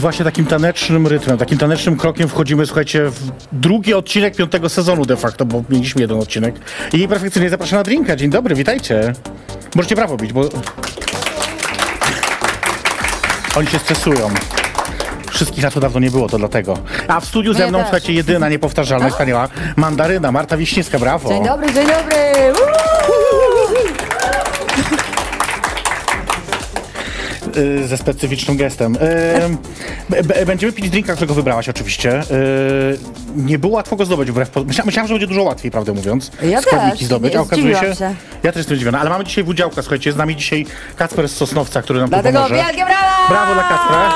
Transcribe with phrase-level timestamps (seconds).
[0.00, 5.06] I właśnie takim tanecznym rytmem, takim tanecznym krokiem wchodzimy, słuchajcie, w drugi odcinek piątego sezonu
[5.06, 6.54] de facto, bo mieliśmy jeden odcinek.
[6.92, 8.16] I perfekcyjnie zapraszam na drinka.
[8.16, 9.12] Dzień dobry, witajcie.
[9.74, 10.48] Możecie brawo bić, bo...
[13.56, 14.30] Oni się stresują.
[15.30, 16.78] Wszystkich na to dawno nie było, to dlatego.
[17.08, 17.86] A w studiu ze Mnie mną, też.
[17.86, 21.28] słuchajcie, jedyna, niepowtarzalna, wspaniała mandaryna, Marta Wiśniewska, brawo.
[21.28, 22.52] Dzień dobry, dzień dobry!
[27.56, 28.96] Y, ze specyficznym gestem.
[30.40, 32.20] Y, będziemy pić drinka, którego wybrałaś oczywiście.
[32.20, 32.98] Y,
[33.36, 34.50] nie było łatwo go zdobyć wbrew...
[34.50, 36.30] po- Myśla, myślałem, że będzie dużo łatwiej, prawdę mówiąc.
[36.42, 37.06] Ja składniki też.
[37.06, 37.94] zdobyć, Nie, a okazuje się...
[37.96, 38.14] się.
[38.42, 41.36] Ja też jestem zdziwiona, ale mamy dzisiaj wudziałka, słuchajcie, jest z nami dzisiaj Kacper z
[41.36, 42.54] Sosnowca, który nam Dlatego pomoże.
[42.64, 43.28] wielkie brawa!
[43.28, 44.12] Brawo dla Kacpra.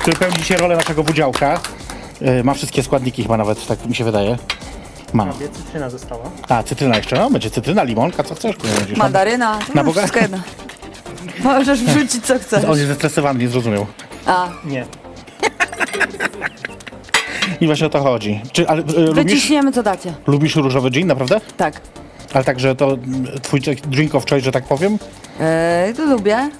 [0.00, 1.60] Który pełni dzisiaj rolę naszego wudziałka.
[2.40, 4.38] Y, ma wszystkie składniki chyba nawet, tak mi się wydaje.
[5.12, 5.24] Ma.
[5.40, 6.24] Wie, cytryna została.
[6.48, 8.56] A, cytryna jeszcze, no, będzie cytryna, limonka, co chcesz?
[8.96, 10.38] Mandaryna, Na Boga- wszystko jedno.
[11.44, 12.64] Możesz wrzucić co chcesz.
[12.64, 13.86] On jest zestresowany, nie zrozumiał.
[14.26, 14.86] A, Nie.
[17.60, 18.40] I właśnie o to chodzi.
[18.52, 20.14] Czy, ale, y, lubisz, wyciśniemy co dacie.
[20.26, 21.40] lubisz różowy gin, naprawdę?
[21.56, 21.80] Tak.
[22.34, 22.98] Ale także to
[23.42, 24.98] twój drink of choice, że tak powiem?
[25.40, 26.50] Eee, to lubię.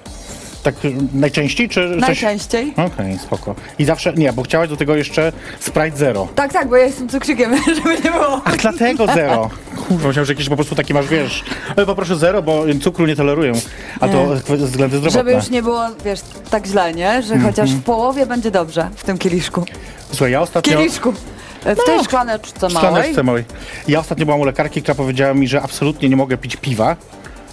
[0.65, 0.75] Tak
[1.13, 2.01] najczęściej, czy coś?
[2.01, 2.73] Najczęściej.
[2.77, 3.55] Okej, spoko.
[3.79, 6.27] I zawsze, nie, bo chciałaś do tego jeszcze Sprite Zero.
[6.35, 8.41] Tak, tak, bo ja jestem cukrzykiem, żeby nie było.
[8.45, 9.49] Ach, dlatego zero.
[9.75, 11.43] Kurwa, myślałem, że jakieś po prostu taki masz, wiesz.
[11.75, 13.53] Ale poproszę zero, bo cukru nie toleruję.
[13.99, 14.57] A to Nie.
[14.57, 15.09] względy zdrowotne.
[15.19, 17.21] Żeby już nie było, wiesz, tak źle, nie?
[17.23, 19.65] Że chociaż w połowie będzie dobrze w tym kieliszku.
[20.09, 20.77] Słuchaj, ja ostatnio...
[20.77, 21.13] Kieliszku.
[21.61, 22.87] W tej szklaneczce małej.
[22.87, 23.43] szklaneczce małej.
[23.87, 26.95] Ja ostatnio byłam u lekarki, która powiedziała mi, że absolutnie nie mogę pić piwa.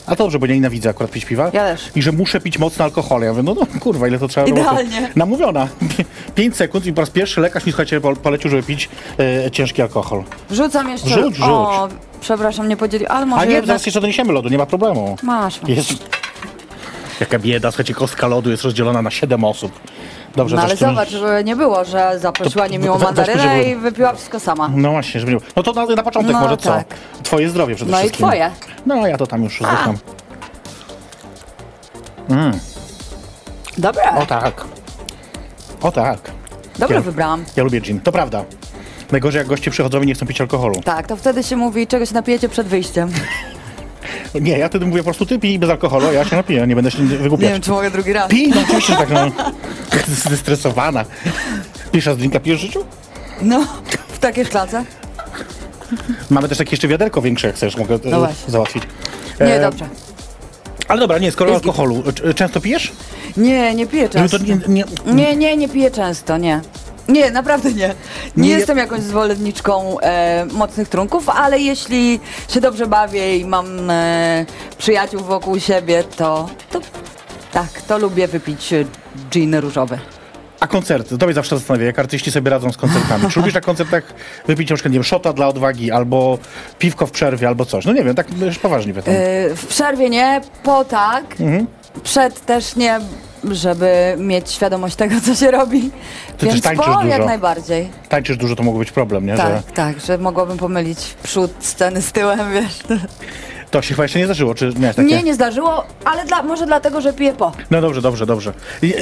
[0.07, 1.45] A to dobrze, bo nie nienawidzę akurat pić piwa.
[1.45, 1.91] Ja też.
[1.97, 3.27] I że muszę pić mocne alkohole.
[3.27, 4.97] Ja mówię, no, no kurwa, ile to trzeba Idealnie.
[4.97, 5.13] roboty.
[5.17, 5.69] Namówiona.
[6.35, 8.89] 5 sekund i po raz pierwszy lekarz mi, słuchajcie, po- polecił, żeby pić
[9.47, 10.23] e, ciężki alkohol.
[10.51, 11.07] Wrzucam jeszcze.
[11.09, 11.47] Wrzuć, wrzuć.
[11.49, 11.89] O,
[12.21, 13.67] przepraszam, nie podzieli, ale może A nie, jednak...
[13.67, 15.17] zaraz jeszcze doniesiemy lodu, nie ma problemu.
[15.23, 15.61] Masz.
[15.69, 15.93] Jest...
[17.21, 19.73] Jaka bieda, słuchajcie, kostka lodu jest rozdzielona na 7 osób.
[20.37, 24.41] Dobrze, No ale zaczniemy- zobacz, żeby nie było, że zaprosiła niemiłą mandarynę i wypiła wszystko
[24.41, 24.71] sama.
[24.75, 25.51] No właśnie, żeby nie było.
[25.57, 26.71] No to na, na początek No może co?
[26.71, 26.87] tak.
[27.23, 28.27] Twoje zdrowie przede No i wszystkim.
[28.27, 28.51] twoje.
[28.87, 29.97] No, ja to tam już zdycham.
[33.79, 34.65] Dobra, O tak.
[35.83, 36.19] O tak.
[36.79, 37.45] dobrze ja- wybrałam.
[37.57, 38.45] Ja lubię gin, to prawda.
[39.13, 40.75] Najgorzej jak goście przychodzą i nie chcą pić alkoholu.
[40.85, 43.11] Tak, to wtedy się mówi, czego się napijecie przed wyjściem.
[44.41, 46.91] Nie, ja wtedy mówię po prostu ty pij bez alkoholu, ja się napiję, nie będę
[46.91, 47.51] się Nie wygłupiać.
[47.51, 48.29] wiem, czy mogę drugi raz.
[48.31, 49.31] Pij, no oczywiście, tak, no.
[50.31, 51.05] Zestresowana.
[51.93, 52.85] Pierwszy raz drinka pijesz w życiu?
[53.43, 53.67] No,
[54.09, 54.85] w takiej szklance?
[56.31, 58.83] Mamy też takie jeszcze wiaderko większe, jak chcesz, mogę e, No załatwić.
[59.41, 59.89] Nie, E, dobrze.
[60.89, 62.03] Ale dobra, nie, skoro Jest alkoholu.
[62.31, 62.93] e, Często pijesz?
[63.37, 64.39] Nie, nie piję No często.
[64.39, 66.61] to nie, nie, Nie, nie, nie piję często, nie.
[67.13, 67.89] Nie, naprawdę nie.
[67.89, 67.95] Nie,
[68.37, 74.47] Nie- jestem jakąś zwolenniczką e, mocnych trunków, ale jeśli się dobrze bawię i mam e,
[74.79, 76.81] przyjaciół wokół siebie, to, to
[77.53, 78.85] tak, to lubię wypić e,
[79.31, 79.99] gin różowy.
[80.61, 81.19] A koncerty?
[81.19, 83.31] To mnie zawsze zastanawia, jak artyści sobie radzą z koncertami.
[83.31, 84.03] Czy lubisz na koncertach
[84.47, 86.39] wypić na przykład, nie wiem, szota dla odwagi, albo
[86.79, 87.85] piwko w przerwie, albo coś?
[87.85, 89.15] No nie wiem, tak już poważnie pytam.
[89.15, 89.19] E,
[89.57, 91.67] w przerwie nie, po tak, Mhm.
[92.03, 93.01] przed też nie,
[93.51, 95.91] żeby mieć świadomość tego, co się robi.
[96.39, 97.07] Ty Więc też tańczysz po dużo.
[97.07, 97.89] jak najbardziej.
[98.09, 99.37] Tańczysz dużo, to mógł być problem, nie?
[99.37, 102.79] Że Tak, tak, że mogłabym pomylić przód sceny z tyłem, wiesz.
[103.73, 105.09] To się chyba jeszcze nie zdarzyło, czy miałeś takie?
[105.09, 107.53] Nie, nie zdarzyło, ale dla, może dlatego, że piję po.
[107.71, 108.53] No dobrze, dobrze, dobrze.
[108.83, 108.97] Ja,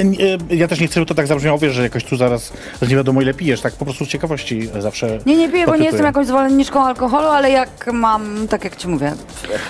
[0.49, 2.95] ja też nie chcę, żeby to tak zabrzmiało, wiesz, że jakoś tu zaraz że nie
[2.95, 6.05] wiadomo ile pijesz, tak po prostu z ciekawości zawsze Nie, nie piję, bo nie jestem
[6.05, 9.13] jakąś zwolenniczką alkoholu, ale jak mam, tak jak ci mówię,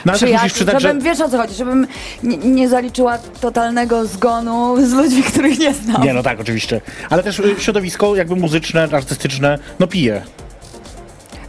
[0.06, 1.06] No przyjaciół, przyznać, żebym, że...
[1.06, 1.88] wiesz o co chodzi, żebym
[2.24, 6.04] nie, nie zaliczyła totalnego zgonu z ludźmi, których nie znam.
[6.04, 6.81] Nie, no tak, oczywiście.
[7.09, 10.21] Ale też środowisko jakby muzyczne, artystyczne, no pije.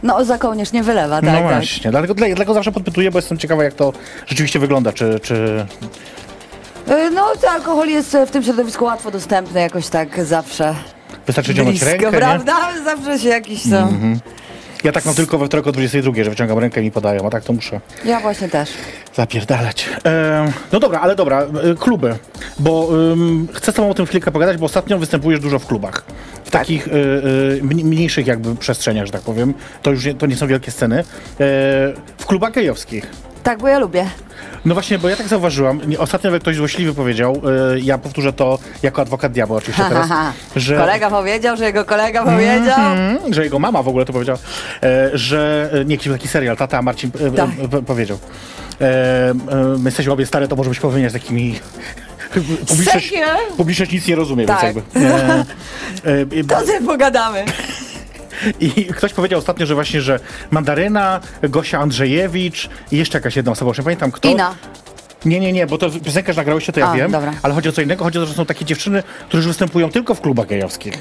[0.03, 1.43] No za kołnierz nie wylewa, tak, no tak.
[1.43, 3.93] właśnie, dlatego, dlatego zawsze podpytuję, bo jestem ciekawa jak to
[4.27, 5.19] rzeczywiście wygląda, czy...
[5.19, 5.65] czy...
[6.89, 10.75] Y, No, alkohol jest w tym środowisku łatwo dostępny, jakoś tak zawsze
[11.27, 12.17] Wystarczy ciągnąć rękę, nie?
[12.17, 12.55] Prawda?
[12.85, 13.99] Zawsze się jakiś są.
[14.83, 17.29] Ja tak mam tylko we wtorek o 22, że wyciągam rękę i mi podają, a
[17.29, 18.69] tak to muszę Ja właśnie też.
[19.15, 19.89] zapierdalać.
[20.05, 22.15] E, no dobra, ale dobra, e, kluby,
[22.59, 22.89] bo
[23.53, 26.03] chcę z tobą o tym chwilkę pogadać, bo ostatnio występujesz dużo w klubach.
[26.45, 26.61] W Tak.
[26.61, 26.93] takich e, e,
[27.61, 29.53] mni- mniejszych jakby przestrzeniach, że tak powiem.
[29.81, 30.99] To już nie, to nie są wielkie sceny.
[30.99, 31.03] E,
[32.17, 33.07] w klubach gejowskich.
[33.43, 34.05] Tak, bo ja lubię.
[34.65, 37.41] No właśnie, bo ja tak zauważyłam, ostatnio nawet ktoś złośliwy powiedział,
[37.75, 40.33] e, ja powtórzę to jako adwokat diabła oczywiście Ha, teraz, ha, ha.
[40.55, 40.77] że...
[40.77, 42.79] Kolega powiedział, że jego kolega powiedział.
[42.79, 44.39] Mm, że jego mama w ogóle to powiedziała,
[44.83, 47.49] e, że e, nie jakiś taki serial, tata Marcin Tak.
[47.73, 48.17] e, powiedział.
[49.79, 51.59] My jesteśmy obie stare, to może być powiedzenia z takimi.
[52.67, 53.13] Publiczność,
[53.57, 54.61] publiczność nic nie rozumie, Tak.
[54.63, 54.99] więc jakby.
[56.05, 57.45] E, e, To sobie pogadamy.
[58.59, 60.19] I ktoś powiedział ostatnio, że właśnie, że
[60.51, 64.29] Mandaryna, Gosia Andrzejewicz i jeszcze jakaś jedna osoba, już nie pamiętam kto.
[64.29, 64.55] Ina.
[65.25, 67.33] Nie, nie, nie, bo to piosenkarz nagrałyście, to ja A, wiem, dobra.
[67.41, 68.03] ale chodzi o co innego.
[68.03, 70.93] Chodzi o to, że są takie dziewczyny, które już występują tylko w klubach gejowskich.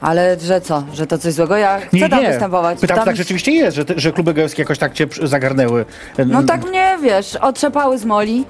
[0.00, 0.84] Ale że co?
[0.94, 1.56] Że to coś złego?
[1.56, 2.28] Ja chcę Nie, tam nie.
[2.30, 2.80] występować.
[2.80, 3.04] Pytam, tam...
[3.06, 5.84] tak rzeczywiście jest, że, że kluby gejowskie jakoś tak cię zagarnęły.
[6.26, 8.44] No tak mnie, wiesz, otrzepały z moli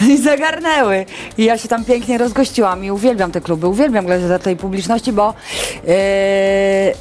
[0.14, 1.06] i zagarnęły.
[1.38, 5.12] I ja się tam pięknie rozgościłam i uwielbiam te kluby, uwielbiam grać dla tej publiczności,
[5.12, 5.34] bo
[5.84, 5.92] yy,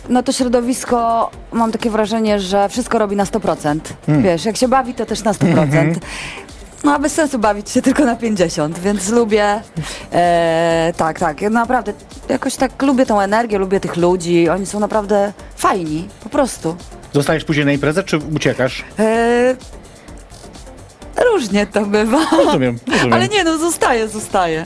[0.09, 3.79] no to środowisko, mam takie wrażenie, że wszystko robi na 100%.
[4.07, 5.95] Wiesz, jak się bawi, to też na 100%.
[6.83, 9.61] No a bez sensu bawić się tylko na 50, więc lubię,
[10.11, 11.93] e, tak, tak, naprawdę
[12.29, 16.75] jakoś tak lubię tą energię, lubię tych ludzi, oni są naprawdę fajni, po prostu.
[17.13, 18.83] Zostajesz później na imprezę, czy uciekasz?
[18.99, 19.55] E,
[21.33, 22.17] różnie to bywa.
[22.45, 23.13] Rozumiem, rozumiem.
[23.13, 24.65] Ale nie, no zostaje, zostaje.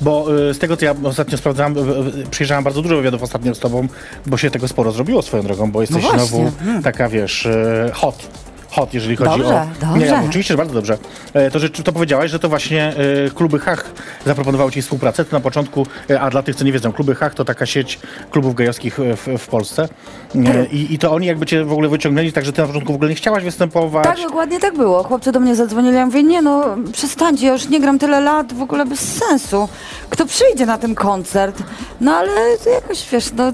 [0.00, 3.54] Bo y, z tego, co ja ostatnio sprawdzałem, y, y, przyjrzałem bardzo dużo wywiadów ostatnio
[3.54, 3.88] z tobą,
[4.26, 6.52] bo się tego sporo zrobiło swoją drogą, bo jesteś No znowu
[6.84, 8.28] taka, wiesz, y, hot.
[8.74, 9.86] Hot, jeżeli chodzi Dobrze, o...
[9.86, 10.06] dobrze.
[10.06, 10.98] Nie, oczywiście, że bardzo dobrze.
[11.34, 12.92] E, To, że to powiedziałaś, że to właśnie
[13.26, 13.90] y, kluby Hach
[14.26, 15.24] zaproponowały ci współpracę.
[15.24, 17.98] To na początku, y, a dla tych, co nie wiedzą, kluby Hach to taka sieć
[18.30, 19.88] klubów gejowskich w, w Polsce.
[20.34, 22.92] E, I, I to oni jakby cię w ogóle wyciągnęli, tak, że ty na początku
[22.92, 24.04] w ogóle nie chciałaś występować.
[24.04, 25.02] Tak, dokładnie tak było.
[25.04, 28.52] Chłopcy do mnie zadzwonili, ja mówię, nie no, przestańcie, ja już nie gram tyle lat,
[28.52, 29.68] w ogóle bez sensu.
[30.10, 31.62] Kto przyjdzie na ten koncert?
[32.00, 33.52] No ale to jakoś, wiesz, no...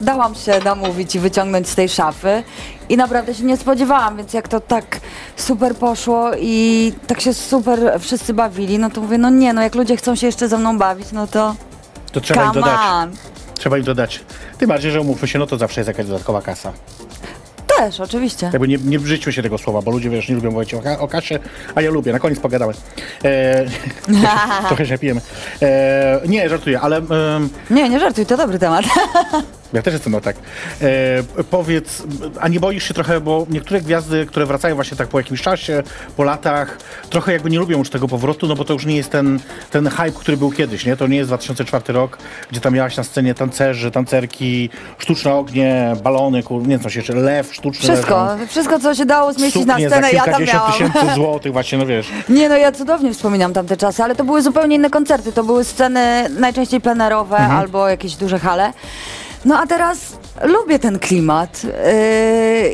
[0.00, 2.42] Dałam się namówić i wyciągnąć z tej szafy
[2.88, 5.00] i naprawdę się nie spodziewałam, więc jak to tak
[5.36, 9.74] super poszło i tak się super wszyscy bawili, no to mówię, no nie, no jak
[9.74, 11.54] ludzie chcą się jeszcze ze mną bawić, no to
[12.12, 12.78] To trzeba im come dodać.
[12.92, 13.10] on.
[13.58, 14.20] Trzeba im dodać.
[14.58, 16.72] Tym bardziej, że umówmy się, no to zawsze jest jakaś dodatkowa kasa.
[17.78, 18.50] Też, oczywiście.
[18.52, 20.98] Jakby nie, nie brzydźmy się tego słowa, bo ludzie wiesz, nie lubią mówić o, ka-
[20.98, 21.38] o kasie,
[21.74, 22.12] a ja lubię.
[22.12, 22.72] Na koniec pogadamy.
[23.24, 23.64] E,
[24.68, 25.20] trochę się pijemy.
[25.62, 28.84] E, nie, żartuję, ale em, Nie, nie żartuj, to dobry temat.
[29.72, 30.36] ja też jestem no tak.
[30.82, 32.02] E, powiedz,
[32.40, 35.82] a nie boisz się trochę, bo niektóre gwiazdy, które wracają właśnie tak po jakimś czasie,
[36.16, 36.78] po latach,
[37.10, 39.88] trochę jakby nie lubią już tego powrotu, no bo to już nie jest ten, ten
[39.88, 40.96] hype, który był kiedyś, nie?
[40.96, 42.18] To nie jest 2004 rok,
[42.50, 46.98] gdzie tam miałaś na scenie tancerzy, tancerki, sztuczne ognie, balony, kur, nie wiem co się
[47.00, 47.88] jeszcze, lew sztuczny.
[47.88, 48.46] Wszystko, leżą.
[48.46, 50.72] wszystko co się dało zmieścić na scenę, ja tam miałam.
[50.72, 52.06] tysięcy złotych właśnie, no wiesz.
[52.28, 55.32] Nie no, ja cudownie wspominam tamte czasy, ale to były zupełnie inne koncerty.
[55.32, 57.58] To były sceny najczęściej plenerowe Mhm.
[57.60, 58.72] albo jakieś duże hale.
[59.48, 59.98] No a teraz
[60.42, 61.70] lubię ten klimat yy,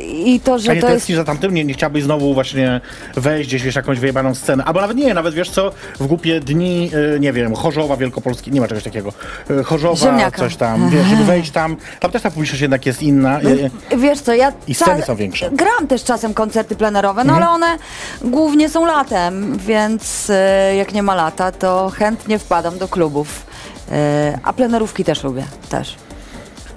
[0.01, 1.09] i to, A że nie to jest...
[1.09, 1.53] za tamtym?
[1.53, 2.81] Nie, nie chciałabyś znowu właśnie
[3.15, 4.63] wejść gdzieś, wiesz, jakąś wyjebaną scenę?
[4.65, 8.61] Albo nawet nie, nawet wiesz co, w głupie dni, y, nie wiem, Chorzowa Wielkopolski, nie
[8.61, 9.13] ma czegoś takiego.
[9.49, 10.37] Y, Chorzowa, Ziemniaka.
[10.37, 11.77] coś tam, wiesz, żeby wejść tam.
[11.99, 13.41] Tam też ta publiczność jednak jest inna.
[13.41, 15.45] Y, y, Wiesz co, ja I sceny są większe.
[15.47, 15.57] Mhm.
[15.57, 17.77] gram też czasem koncerty plenerowe, no ale one
[18.21, 20.27] głównie są latem, więc
[20.69, 23.45] yy, jak nie ma lata, to chętnie wpadam do klubów.
[23.91, 23.95] Yy,
[24.43, 25.95] a plenerówki też lubię, też.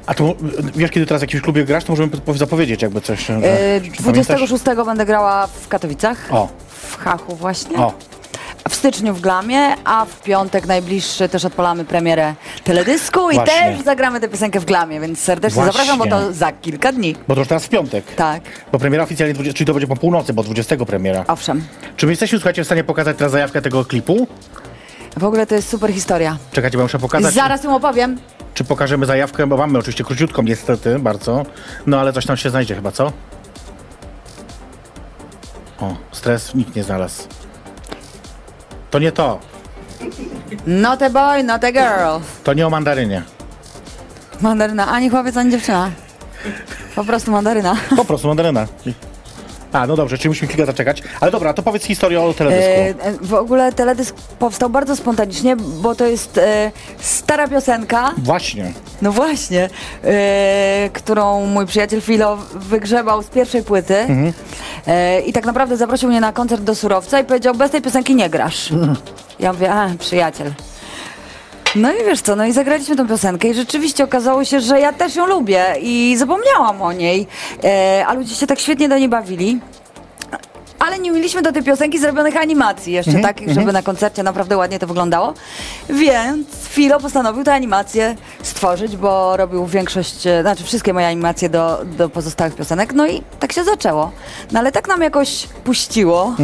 [0.09, 0.35] A to
[0.77, 3.27] wiesz, kiedy teraz w jakimś klubie grasz, to możemy po- zapowiedzieć jakby coś.
[3.27, 3.41] że- Yy,
[3.97, 4.03] czy pamiętasz?
[4.03, 6.19] 26 będę grała w Katowicach.
[6.31, 7.79] O, W Hachu właśnie.
[7.79, 7.93] o.
[8.69, 12.35] W styczniu w Glamie, a w piątek najbliższy też odpalamy premierę
[12.65, 13.55] teledysku i Właśnie.
[13.55, 15.73] też zagramy tę piosenkę w Glamie, więc serdecznie Właśnie.
[15.73, 17.17] zapraszam, bo to za kilka dni.
[17.29, 18.05] Bo to już teraz w piątek.
[18.15, 21.25] Tak, Bo premiera oficjalnie, 20, czyli to będzie po północy, bo 20 premiera.
[21.29, 21.63] owszem.
[21.97, 24.27] Czy my jesteśmy, słuchajcie, w stanie pokazać teraz zajawkę tego klipu?
[25.17, 26.37] W ogóle to jest super historia.
[26.53, 27.35] Czekajcie, bo muszę pokazać.
[27.35, 28.19] Zaraz ją opowiem.
[28.59, 31.47] Czy pokażemy zajawkę, bo mamy oczywiście króciutką niestety, bardzo.
[31.87, 33.13] No ale coś tam się znajdzie chyba, co?
[35.81, 37.23] O, stres nikt nie znalazł.
[38.91, 39.39] To nie to.
[40.67, 42.25] Not a boy, not a girl.
[42.45, 43.23] To nie o mandarynie.
[44.41, 45.91] Mandaryna, ani chłopiec, ani dziewczyna.
[46.95, 47.77] Po prostu mandaryna.
[47.97, 48.67] Po prostu mandaryna.
[49.73, 51.03] A, no dobrze, czyli musimy chwilę zaczekać.
[51.21, 52.71] Ale dobra, to powiedz historię o teledysku.
[52.71, 58.13] E, e, w ogóle teledysk powstał bardzo spontanicznie, bo to jest e, stara piosenka.
[58.19, 58.73] Właśnie.
[59.03, 59.71] No właśnie,
[60.05, 63.97] e, którą mój przyjaciel Filo wygrzebał z pierwszej płyty
[64.87, 68.15] e, i tak naprawdę zaprosił mnie na koncert do Surowca i powiedział, bez tej piosenki
[68.15, 68.69] nie grasz.
[69.39, 70.53] Ja mówię, a przyjaciel.
[71.77, 74.93] No i wiesz co, no i zagraliśmy tą piosenkę i rzeczywiście okazało się, że ja
[74.93, 77.27] też ją lubię i zapomniałam o niej,
[77.65, 79.61] e, a ludzie się tak świetnie do niej bawili.
[80.79, 84.79] Ale nie mieliśmy do tej piosenki zrobionych animacji jeszcze takich, żeby na koncercie naprawdę ładnie
[84.79, 85.35] to wyglądało.
[85.91, 91.81] Więc Filo postanowił tę animację stworzyć, bo robił większość, e, znaczy wszystkie moje animacje do,
[91.85, 92.93] do pozostałych piosenek.
[92.93, 94.11] No i tak się zaczęło.
[94.53, 96.35] No ale tak nam jakoś puściło,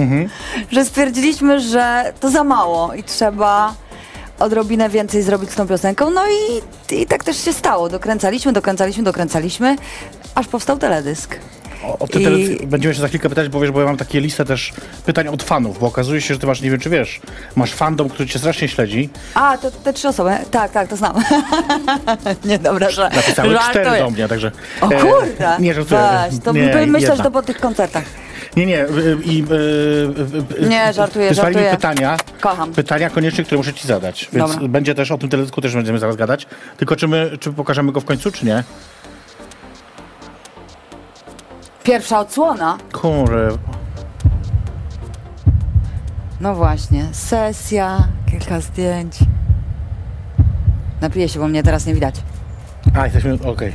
[0.72, 3.74] że stwierdziliśmy, że to za mało i trzeba
[4.38, 6.10] odrobinę więcej zrobić z tą piosenką.
[6.10, 6.62] No i,
[7.00, 7.88] i tak też się stało.
[7.88, 9.76] Dokręcaliśmy, dokręcaliśmy, dokręcaliśmy,
[10.34, 11.38] aż powstał teledysk.
[11.84, 12.38] O, o I- tele...
[12.66, 14.72] Będziemy się za chwilkę pytać, bo wiesz, bo ja mam takie listę też
[15.06, 17.20] pytań od fanów, bo okazuje się, że ty masz, nie wiem czy wiesz,
[17.56, 19.08] masz fandom, który cię strasznie śledzi.
[19.34, 20.30] A, to te trzy osoby.
[20.50, 21.24] Tak, tak, to znam.
[22.44, 24.52] nie, dobra, że Napisały cztery do mnie, także...
[24.80, 25.56] O e, kurde!
[25.60, 26.00] nie, żartuję.
[26.30, 27.16] Weź, to nie, myślę, jedna.
[27.16, 28.04] że to po tych koncertach.
[28.56, 28.86] Nie, nie.
[29.24, 29.44] I,
[30.68, 31.70] Nie, żartuję, żartuję.
[31.70, 32.16] pytania.
[32.40, 32.72] Kocham.
[32.72, 34.28] Pytania koniecznie, które muszę ci zadać.
[34.32, 34.68] Więc Dobra.
[34.68, 36.46] będzie też o tym teledysku też będziemy zaraz gadać.
[36.76, 38.64] Tylko czy my czy pokażemy go w końcu, czy nie?
[41.82, 42.78] Pierwsza odsłona.
[42.92, 43.48] Kurę.
[46.40, 49.16] No właśnie, sesja, kilka zdjęć.
[51.00, 52.14] Napiję się, bo mnie teraz nie widać.
[52.98, 53.72] A, jesteśmy, okej.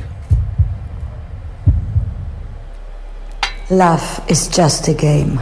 [3.70, 5.38] Love is just a game.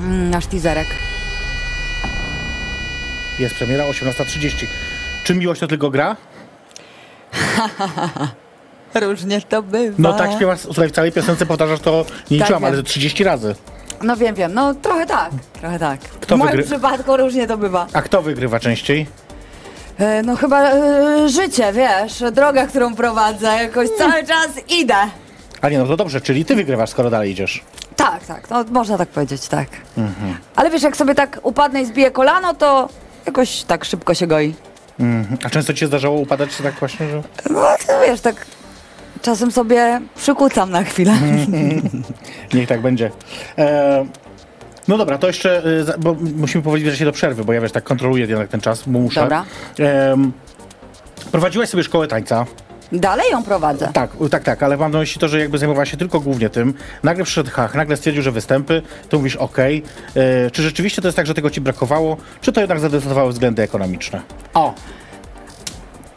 [0.00, 0.86] Mm, nasz teaserek.
[3.38, 4.66] Jest premiera 18.30.
[5.24, 6.16] czy miłość to tylko gra?
[8.94, 9.96] Różnie to bywa.
[9.98, 12.72] No tak śpiewasz, słuchaj, w całej piosence powtarzasz to, nie Tak, liczyłam, wiem.
[12.72, 13.54] ale 30 razy.
[14.02, 14.54] No wiem, wiem.
[14.54, 15.30] No trochę tak,
[15.60, 16.00] trochę tak.
[16.00, 17.86] Kto w moim wygry- przypadku różnie to bywa.
[17.92, 19.06] A kto wygrywa częściej?
[19.98, 24.94] E, No chyba e, życie, wiesz, droga, którą prowadzę, jakoś cały czas idę.
[25.62, 27.64] A nie, no to dobrze, czyli ty wygrywasz, skoro dalej idziesz.
[27.96, 29.68] Tak, tak, no można tak powiedzieć, tak.
[30.56, 32.88] Ale wiesz, jak sobie tak upadnę i zbiję kolano, to
[33.26, 34.54] jakoś tak szybko się goi.
[35.00, 35.38] Mhm.
[35.44, 37.22] A często ci się zdarzało upadać tak właśnie, że...
[37.50, 38.46] No to wiesz, tak
[39.22, 41.14] czasem sobie przykucam na chwilę.
[42.54, 43.10] Niech tak będzie.
[43.58, 44.06] E,
[44.88, 45.62] no dobra, to jeszcze,
[45.94, 48.60] e, bo musimy powoli zbliżać się do przerwy, bo ja wiesz, tak kontroluję jednak ten
[48.60, 49.20] czas, bo muszę.
[49.20, 49.44] Dobra.
[49.78, 50.32] Em,
[51.32, 52.46] prowadziłaś sobie szkołę tańca.
[52.92, 53.90] Dalej ją prowadzę.
[53.92, 56.74] Tak, tak, tak, ale mam na myśli to, że jakby zajmowałaś się tylko głównie tym.
[57.02, 59.82] Nagle przyszedł Hach, nagle stwierdził, że występy, to mówisz okej.
[60.16, 63.62] E, Czy rzeczywiście to jest tak, że tego ci brakowało, czy to jednak zadecydowały względy
[63.62, 64.20] ekonomiczne?
[64.54, 64.74] O,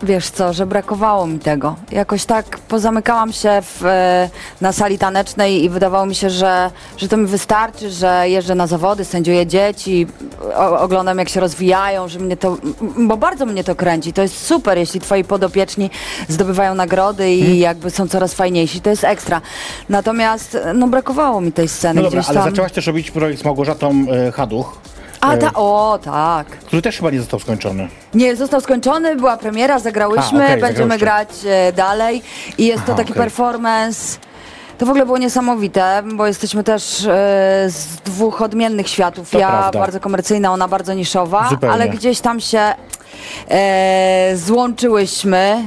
[0.03, 1.75] Wiesz co, że brakowało mi tego.
[1.91, 4.29] Jakoś tak pozamykałam się w, e,
[4.61, 8.67] na sali tanecznej i wydawało mi się, że, że to mi wystarczy, że jeżdżę na
[8.67, 10.07] zawody, sędziuję dzieci,
[10.55, 12.57] o, oglądam jak się rozwijają, że mnie to,
[12.97, 14.13] bo bardzo mnie to kręci.
[14.13, 15.89] To jest super, jeśli twoi podopieczni
[16.27, 18.81] zdobywają nagrody i jakby są coraz fajniejsi.
[18.81, 19.41] To jest ekstra.
[19.89, 22.49] Natomiast no brakowało mi tej sceny no dobra, gdzieś ale tam.
[22.49, 24.77] zaczęłaś też robić projekt z Małgorzatą e, Haduch,
[25.21, 26.47] A e, ta, o tak.
[26.47, 27.87] który też chyba nie został skończony.
[28.13, 32.21] Nie, został skończony, była premiera, zagrałyśmy, A, okej, będziemy grać e, dalej
[32.57, 33.23] i jest to Aha, taki okej.
[33.23, 34.17] performance.
[34.77, 37.05] To w ogóle było niesamowite, bo jesteśmy też e,
[37.69, 39.29] z dwóch odmiennych światów.
[39.29, 39.79] To ja prawda.
[39.79, 41.73] bardzo komercyjna, ona bardzo niszowa, Zupełnie.
[41.73, 42.61] ale gdzieś tam się
[43.49, 45.63] e, złączyłyśmy.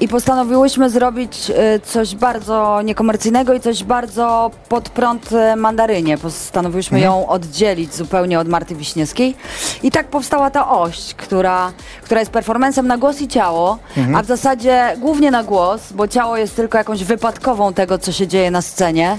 [0.00, 6.18] I postanowiłyśmy zrobić e, coś bardzo niekomercyjnego i coś bardzo pod prąd e, mandarynie.
[6.18, 9.36] Postanowiłyśmy ją oddzielić zupełnie od Marty Wiśniewskiej.
[9.82, 11.72] I tak powstała ta oś, która,
[12.02, 13.78] która jest performancem na głos i ciało,
[14.14, 18.26] a w zasadzie głównie na głos, bo ciało jest tylko jakąś wypadkową tego, co się
[18.28, 19.18] dzieje na scenie.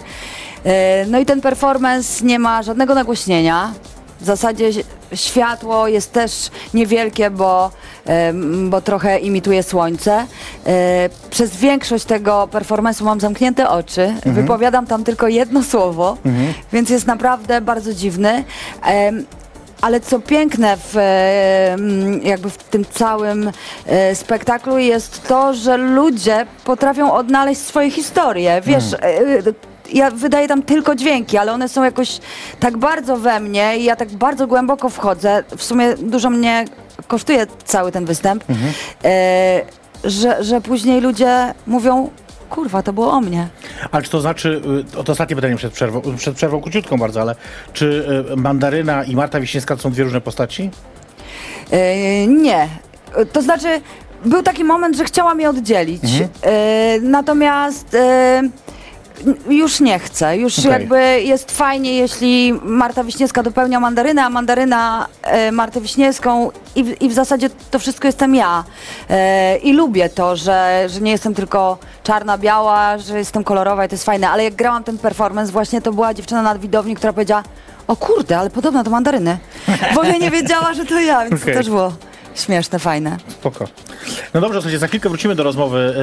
[0.65, 3.71] E, No i ten performance nie ma żadnego nagłośnienia.
[4.21, 4.69] W zasadzie
[5.15, 7.71] światło jest też niewielkie, bo,
[8.69, 10.25] bo trochę imituje słońce.
[10.65, 14.13] E, Przez większość tego performance'u mam zamknięte oczy.
[14.25, 16.17] Wypowiadam tam tylko jedno słowo,
[16.73, 18.43] więc jest naprawdę bardzo dziwny.
[19.81, 23.51] Ale co piękne w, em, jakby w tym całym
[23.85, 28.61] e, spektaklu jest to, że ludzie potrafią odnaleźć swoje historie.
[28.65, 28.99] Wiesz, e,
[29.93, 32.19] ja wydaję tam tylko dźwięki, ale one są jakoś
[32.59, 35.43] tak bardzo we mnie i ja tak bardzo głęboko wchodzę.
[35.57, 36.65] W sumie dużo mnie
[37.07, 38.43] kosztuje cały ten występ,
[39.05, 39.61] e,
[40.03, 42.09] że, że później ludzie mówią,
[42.49, 43.47] kurwa, to było o mnie.
[43.91, 44.61] Ale czy to znaczy,
[44.99, 47.35] y, to ostatnie pytanie przed przerwą, przed przerwą króciutką bardzo, ale
[47.73, 50.69] czy y, Mandaryna i Marta Wiśniewska to są dwie różne postaci?
[51.71, 52.67] E, nie.
[53.33, 53.81] To znaczy,
[54.25, 56.01] był taki moment, że chciałam je oddzielić.
[57.01, 58.51] Natomiast e, n-
[59.49, 60.37] już nie chcę.
[60.37, 60.71] Już Okej.
[60.71, 67.01] jakby jest fajnie, jeśli Marta Wiśniewska dopełnia mandarynę, a mandaryna e, Martę Wiśniewską i w,
[67.01, 68.63] i w zasadzie to wszystko jestem ja.
[69.09, 73.95] E, I lubię to, że, że nie jestem tylko czarna-biała, że jestem kolorowa i to
[73.95, 74.29] jest fajne.
[74.29, 77.43] Ale jak grałam ten performance, właśnie to była dziewczyna na widowni, która powiedziała
[77.87, 79.37] o kurde, ale podobna do mandaryny.
[79.93, 81.53] W ogóle nie wiedziała, że to ja, więc Okej.
[81.53, 81.93] to też było
[82.39, 83.17] śmieszne, fajne.
[83.27, 83.67] Spoko.
[84.33, 85.93] No dobrze, słuchajcie, za chwilkę wrócimy do rozmowy e,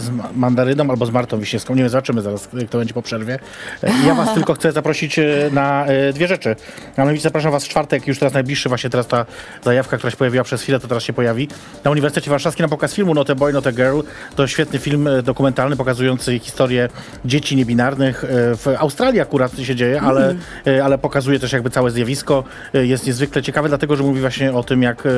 [0.00, 1.74] z Ma- Mandaryną albo z Martą Wiśniewską.
[1.74, 3.38] Nie wiem, zobaczymy zaraz, kto będzie po przerwie.
[3.82, 6.56] E, Ja was tylko chcę zaprosić e, na dwie rzeczy.
[6.98, 9.26] Mianowicie zapraszam was w czwartek, już teraz najbliższy, właśnie teraz ta
[9.64, 11.48] zajawka, która się pojawiła przez chwilę, to teraz się pojawi.
[11.84, 14.00] Na Uniwersytecie Warszawskim na pokaz filmu Not a Boy, Not a Girl.
[14.36, 16.88] To świetny film dokumentalny pokazujący historię
[17.24, 18.24] dzieci niebinarnych.
[18.30, 20.34] W Australii akurat się dzieje, ale,
[20.66, 22.44] e, ale pokazuje też jakby całe zjawisko.
[22.74, 25.10] Jest niezwykle ciekawe, dlatego że mówi właśnie o tym, jak e,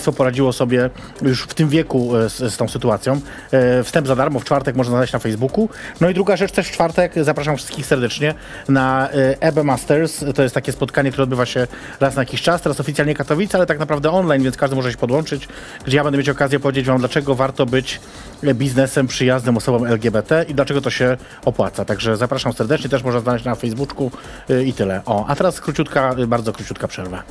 [0.00, 0.90] państwo poradziło sobie
[1.22, 3.20] już w tym wieku e, z, z tą sytuacją.
[3.52, 5.68] E, Wstęp za darmo w czwartek można znaleźć na Facebooku.
[6.00, 8.34] No i druga rzecz też w czwartek, zapraszam wszystkich serdecznie
[8.68, 10.24] na e, EBE Masters.
[10.34, 11.66] To jest takie spotkanie, które odbywa się
[12.00, 14.98] raz na jakiś czas, teraz oficjalnie Katowice, ale tak naprawdę online, więc każdy może się
[14.98, 15.48] podłączyć,
[15.86, 18.00] gdzie ja będę mieć okazję powiedzieć wam, dlaczego warto być
[18.54, 21.84] biznesem przyjaznym osobom LGBT i dlaczego to się opłaca.
[21.84, 24.10] Także zapraszam serdecznie, też można znaleźć na Facebooku
[24.64, 25.00] i tyle.
[25.06, 27.22] O, a teraz króciutka, bardzo króciutka przerwa.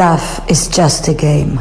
[0.00, 1.60] Love is just a game.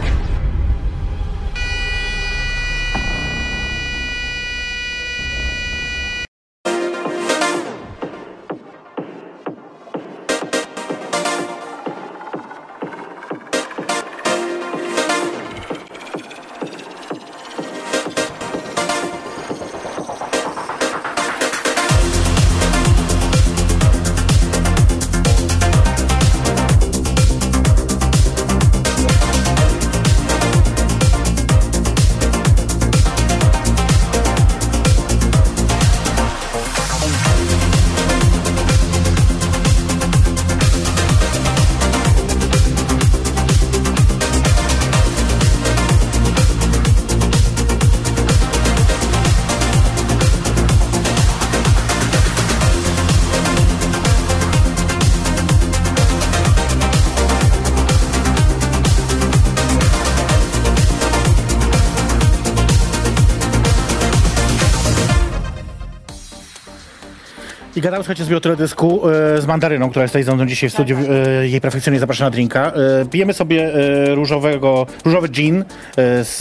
[67.99, 70.97] Gadałem, słuchajcie, z bioteledysku e, z mandaryną, która jest tutaj ze mną dzisiaj w studiu.
[70.97, 72.71] E, jej perfekcyjnie zapraszam na drinka.
[73.01, 73.71] E, pijemy sobie
[74.15, 75.65] różowego, różowy gin
[75.97, 76.38] z,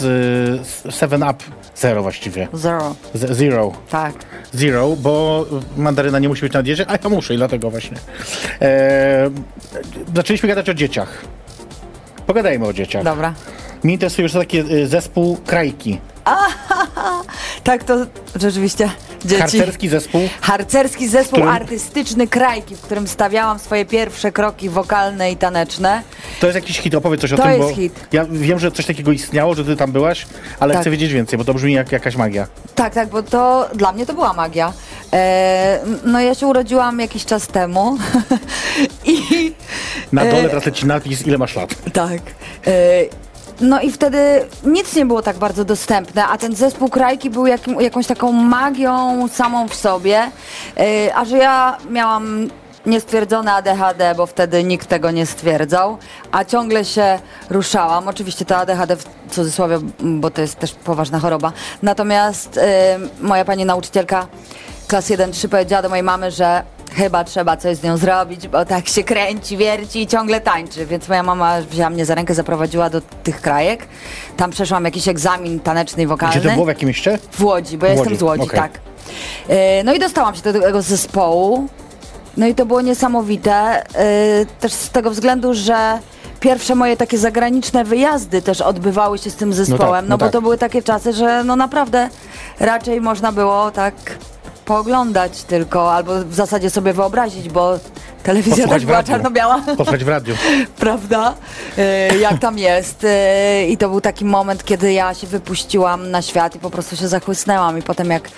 [0.67, 1.45] z 7-Up
[1.77, 2.49] Zero właściwie.
[2.53, 2.95] Zero.
[3.15, 3.73] Z, zero.
[3.91, 4.13] Tak.
[4.53, 7.97] Zero, bo mandaryna nie musi być na diecie, a ja muszę i dlatego właśnie.
[10.15, 11.25] Zaczęliśmy gadać o dzieciach.
[12.27, 13.05] Pogadajmy o dzieciach.
[13.05, 13.35] Dobra.
[13.83, 15.99] Mnie interesuje już taki e, zespół Krajki.
[17.65, 17.95] Tak, to
[18.37, 18.91] rzeczywiście
[19.25, 19.41] dzieci.
[19.41, 20.21] Harcerski zespół.
[20.41, 26.03] Harcerski zespół którym- artystyczny Krajki, w którym stawiałam swoje pierwsze kroki wokalne i taneczne.
[26.41, 28.07] To jest jakiś hit, opowiedz coś o To tym, jest bo hit.
[28.13, 30.27] ja wiem, że coś takiego istniało, że ty tam byłaś,
[30.61, 30.83] ale Tak.
[30.83, 32.47] chcę wiedzieć więcej, bo to brzmi jak jakaś magia.
[32.75, 34.73] Tak, tak, bo to dla mnie to była magia.
[35.13, 37.99] E, no ja się urodziłam jakiś czas temu
[39.07, 39.53] i
[40.13, 41.75] Na dole E, teraz leci napis, ile masz lat.
[41.93, 42.21] tak.
[42.67, 42.73] E,
[43.61, 47.81] no i wtedy nic nie było tak bardzo dostępne, a ten zespół Krajki był jakim,
[47.81, 50.31] jakąś taką magią samą w sobie,
[50.77, 52.49] e, a że ja miałam
[52.87, 55.99] niestwierdzone ADHD, bo wtedy nikt tego nie stwierdzał,
[56.33, 57.19] a ciągle się
[57.51, 58.09] ruszałam.
[58.09, 61.53] Oczywiście to ADHD w cudzysłowie, bo to jest też poważna choroba.
[61.83, 64.27] Natomiast e, moja pani nauczycielka
[64.89, 66.63] klas 1-3 powiedziała do mojej mamy, że
[66.95, 70.87] chyba trzeba coś z nią zrobić, bo tak się kręci, wierci i ciągle tańczy.
[70.87, 73.87] Więc moja mama wzięła mnie za rękę, zaprowadziła do tych krajek.
[74.37, 76.41] Tam przeszłam jakiś egzamin taneczny i wokalny.
[76.41, 77.19] Gdzie to było, w jakim mieście?
[77.33, 78.61] W Łodzi, bo ja W jestem Łodzi, z Łodzi, okej.
[78.61, 78.81] tak.
[79.49, 81.69] E, No i dostałam się do tego zespołu.
[82.37, 83.53] No i to było niesamowite.
[83.53, 85.99] e, Też z tego względu, że
[86.41, 90.05] pierwsze moje takie zagraniczne wyjazdy też odbywały się z tym zespołem.
[90.05, 90.33] No, no bo tak.
[90.33, 92.09] to były takie czasy, że no naprawdę
[92.61, 93.95] raczej można było tak
[94.69, 97.79] pooglądać tylko, albo w zasadzie sobie wyobrazić, bo
[98.23, 99.63] telewizja Posłuchać też była czarno-biała.
[99.77, 100.35] Posłuchać w radiu.
[100.81, 101.35] prawda?
[101.79, 103.05] E, jak tam jest.
[103.05, 106.97] E, I to był taki moment, kiedy ja się wypuściłam na świat i po prostu
[106.97, 107.79] się zachłysnęłam.
[107.79, 108.31] I potem jak e,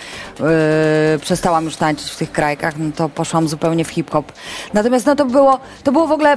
[1.21, 4.33] przestałam już tańczyć w tych krajkach, no to poszłam zupełnie w hip-hop.
[4.75, 6.37] Natomiast no to było, to było w ogóle...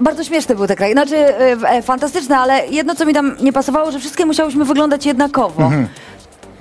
[0.00, 3.52] Bardzo śmieszne były te kraje, znaczy e, e, fantastyczne, ale jedno co mi tam nie
[3.52, 5.70] pasowało, że wszystkie musiałyśmy wyglądać jednakowo.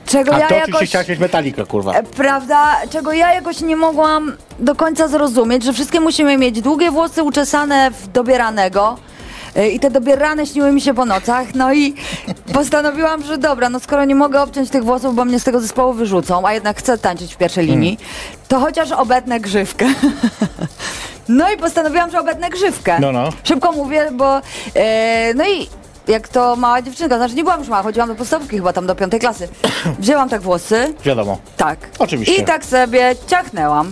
[0.06, 0.36] Czego.
[0.36, 0.90] A ja to oczywiście jakoś...
[0.90, 1.94] chciałaś mieć metalikę, kurwa.
[1.94, 6.92] E, Prawda, czego ja jakoś nie mogłam do końca zrozumieć, że wszystkie musimy mieć długie
[6.92, 8.98] włosy uczesane w dobieranego.
[9.56, 11.96] e, I te dobierane śniły mi się po nocach, no i
[12.54, 15.94] postanowiłam, że dobra, no skoro nie mogę obciąć tych włosów, bo mnie z tego zespołu
[15.94, 17.98] wyrzucą, a jednak chcę tańczyć w pierwszej linii,
[18.48, 19.86] to chociaż obetnę grzywkę.
[21.30, 22.98] No i postanowiłam, że obetnę grzywkę.
[23.00, 23.30] No, no.
[23.44, 24.42] Szybko mówię, bo
[24.76, 25.68] e, no i
[26.08, 28.96] jak to mała dziewczynka, znaczy nie byłam już mała, chodziłam do podstawówki chyba tam do
[28.96, 29.48] piątej klasy.
[30.00, 31.38] Wzięłam tak włosy, Wiadomo.
[31.58, 31.80] tak.
[32.00, 32.36] Oczywiście.
[32.36, 33.92] I tak sobie ciachnęłam.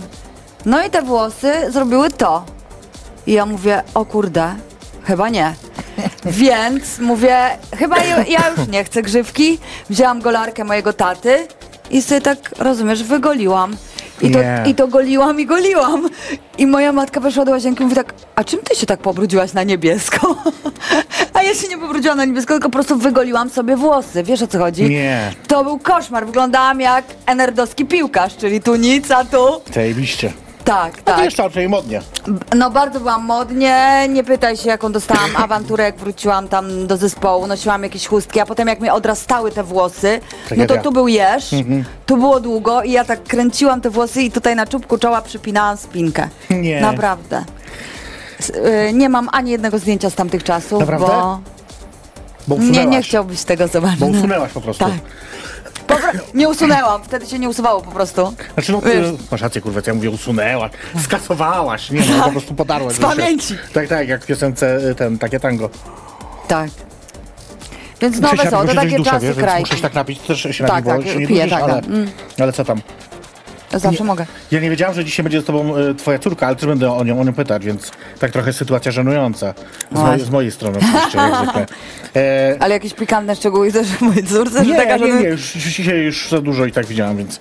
[0.66, 2.44] No i te włosy zrobiły to.
[3.26, 4.54] I ja mówię, o kurde,
[5.04, 5.54] chyba nie.
[6.24, 7.36] Więc mówię,
[7.78, 9.58] chyba ja, ja już nie chcę grzywki.
[9.90, 11.46] Wzięłam golarkę mojego taty
[11.90, 13.76] i sobie tak, rozumiesz, wygoliłam.
[14.22, 14.62] I to, Nie.
[14.66, 16.08] I to goliłam i goliłam.
[16.58, 19.52] I moja matka weszła do łazienki i mówi tak, a czym ty się tak pobrudziłaś
[19.52, 20.36] na niebiesko?
[21.34, 24.22] A ja się nie pobrudziłam na niebiesko, tylko po prostu wygoliłam sobie włosy.
[24.22, 24.90] Wiesz o co chodzi?
[24.90, 25.32] Nie.
[25.48, 26.26] To był koszmar.
[26.26, 29.46] Wyglądałam jak enerdowski piłkarz, czyli tu nic, a tu.
[29.74, 30.32] Zajebiście.
[30.64, 31.24] Tak, A tak.
[31.24, 32.00] jeszcze raczej modnie.
[32.56, 34.06] No bardzo byłam modnie.
[34.08, 37.46] Nie pytaj się, jaką dostałam awanturę, jak wróciłam tam do zespołu.
[37.46, 40.82] Nosiłam jakieś chustki, a potem jak mi odrastały te włosy, no to Tragedia.
[40.82, 41.50] tu był jeż,
[42.06, 45.76] tu było długo i ja tak kręciłam te włosy i tutaj na czubku czoła przypinałam
[45.76, 46.28] spinkę.
[46.50, 46.80] Nie.
[46.80, 47.44] Naprawdę.
[48.40, 48.50] S-
[48.88, 51.06] y, Nie mam ani jednego zdjęcia z tamtych czasów, Naprawdę?
[51.06, 51.40] bo
[52.48, 52.96] Bo nie, usunęłaś.
[52.96, 53.98] nie chciałbyś tego zobaczyć.
[54.00, 54.84] Bo usunęłaś po prostu.
[54.84, 54.92] Tak.
[56.34, 58.34] Nie usunęłam, wtedy się nie usuwało po prostu.
[58.54, 59.06] Znaczy, no, Wiesz.
[59.30, 60.72] masz rację, kurwa, co ja mówię, usunęłaś,
[61.04, 62.92] skasowałaś, nie no, po prostu podarłaś.
[62.94, 63.58] Z że się- pamięci.
[63.72, 65.70] Tak, tak, jak w piosence y, ten, takie tango.
[66.48, 66.70] Tak.
[68.00, 69.60] Więc nowe są, to takie czasy wiesz, więc kraj.
[69.60, 71.62] Muszę się tak napić, też się Tak, napić, bo tak, się nie piję, dużysz, tak,
[71.62, 72.10] ale, tak, mm.
[72.38, 72.80] ale co tam?
[73.78, 74.26] Zawsze mogę.
[74.50, 77.04] Ja nie wiedziałam, że dzisiaj będzie z tobą y, twoja córka, ale też będę o
[77.04, 79.54] nią, o nią pytać, więc tak trochę sytuacja żenująca.
[79.92, 81.70] Z, mojej, z mojej strony oczywiście, jak.
[82.16, 85.22] E, Ale jakieś pikantne szczegóły też w mojej córce, że nie, taka, nie, żeby...
[85.22, 87.40] nie, już, dzisiaj już za dużo i tak widziałam, więc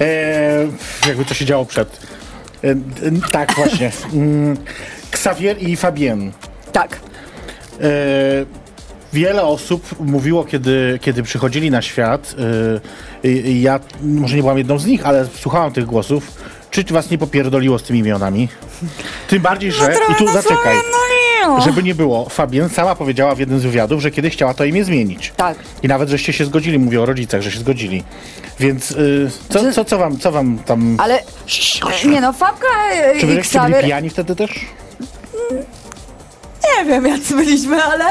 [0.00, 0.66] e,
[1.08, 2.00] jakby co się działo przed.
[2.64, 2.74] E,
[3.32, 3.90] tak, właśnie.
[4.12, 4.56] Mm,
[5.12, 6.32] Xavier i Fabienne.
[6.72, 7.00] Tak.
[7.80, 7.88] E,
[9.12, 12.34] wiele osób mówiło, kiedy, kiedy przychodzili na świat,
[13.24, 16.32] i ja może nie byłam jedną z nich, ale słuchałam tych głosów,
[16.70, 18.48] czy was nie popierdoliło z tymi imionami?
[19.28, 20.76] Tym bardziej, że, i tu zaczekaj,
[21.64, 24.84] żeby nie było, Fabienne sama powiedziała w jednym z wywiadów, że kiedyś chciała to imię
[24.84, 25.32] zmienić.
[25.36, 25.58] Tak.
[25.82, 28.04] I nawet żeście się zgodzili, mówię o rodzicach, że się zgodzili.
[28.60, 30.96] Więc y, co, co, co, wam, co wam tam...
[31.00, 31.22] Ale
[32.04, 32.66] nie no, Fabka
[33.20, 34.50] Czy i żeście byli pijani wtedy też?
[36.78, 38.04] Nie wiem jacy byliśmy, ale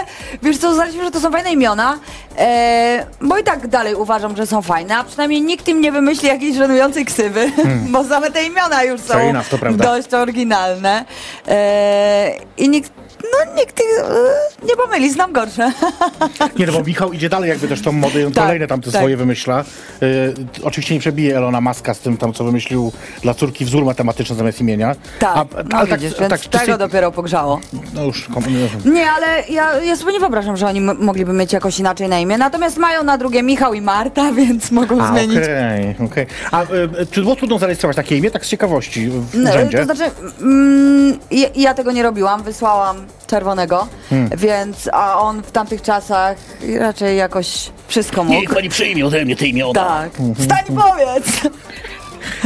[0.43, 1.99] wiesz co, uznaliśmy, że to są fajne imiona,
[2.37, 6.27] e, bo i tak dalej uważam, że są fajne, a przynajmniej nikt im nie wymyśli
[6.27, 7.51] jakiejś żenującej ksywy,
[7.91, 9.45] bo same te imiona już są enough,
[9.75, 11.05] dość oryginalne.
[11.47, 12.91] E, i nikt,
[13.31, 15.71] no nikt ich e, nie pomyli, znam gorsze.
[16.59, 18.91] Nie, no bo Michał idzie dalej jakby też tą modę on Tak, kolejne tam te
[18.91, 19.01] tak.
[19.01, 19.63] swoje wymyśla.
[20.03, 22.91] Y, oczywiście nie przebije Elona Maska z tym tam, co wymyślił
[23.21, 24.95] dla córki wzór matematyczny zamiast imienia.
[25.19, 27.59] Tak, A- no ale widzisz, więc tak tego czysty- dopiero pogrzało.
[27.93, 28.43] No już, kom-
[28.85, 32.19] no, Nie, ale ja, ja sobie nie wyobrażam, że oni mogliby mieć jakoś inaczej na
[32.19, 32.37] imię.
[32.37, 35.37] Natomiast mają na drugie Michał i Marta, więc mogą A, zmienić.
[35.37, 36.25] okej, okej.
[36.51, 36.67] A y,
[37.11, 39.77] czy było trudno zarejestrować takie imię, tak z ciekawości w No, urzędzie?
[39.77, 42.97] to znaczy, mm, ja, ja tego nie robiłam, wysłałam
[43.35, 44.29] czerwonego, Hmm.
[44.37, 46.37] więc a on w tamtych czasach
[46.79, 48.53] raczej jakoś wszystko mógł.
[48.53, 49.73] pani przyjmie ode mnie te imiona.
[49.83, 50.11] Tak.
[50.39, 51.25] Wstań i powiedz!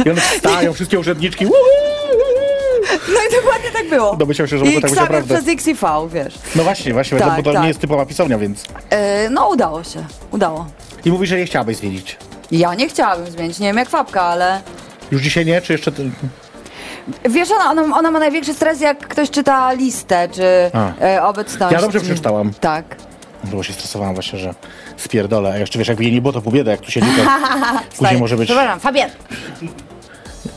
[0.06, 1.46] I one wstają, wszystkie urzędniczki.
[3.14, 4.16] No i dokładnie tak było.
[4.16, 5.34] Domyślał się, że I było tak Xavier naprawdę.
[5.54, 6.34] przez XIV, wiesz.
[6.56, 7.62] No właśnie, właśnie, Tak, bo to tak.
[7.62, 8.64] nie jest typowa pisownia, więc...
[8.90, 10.66] E, no udało się, udało.
[11.04, 12.16] I mówi, że nie chciałabyś zmienić.
[12.50, 14.60] Ja nie chciałabym zmienić, nie wiem jak Fabka, ale...
[15.10, 15.92] Już dzisiaj nie, czy jeszcze...
[17.28, 20.70] Wiesz, ona, ona, ona ma największy stres, jak ktoś czyta listę, czy
[21.02, 21.72] e, obecność.
[21.72, 22.52] Ja dobrze przeczytałam.
[22.60, 22.96] Tak.
[23.44, 24.54] Bo się stresowałam właśnie, że
[24.96, 25.52] spierdolę.
[25.52, 27.22] A jeszcze wiesz, jakby jej nie było, to pół bieda, jak tu siedzi, to
[27.98, 28.48] później może być...
[28.48, 29.10] Przepraszam, Fabian.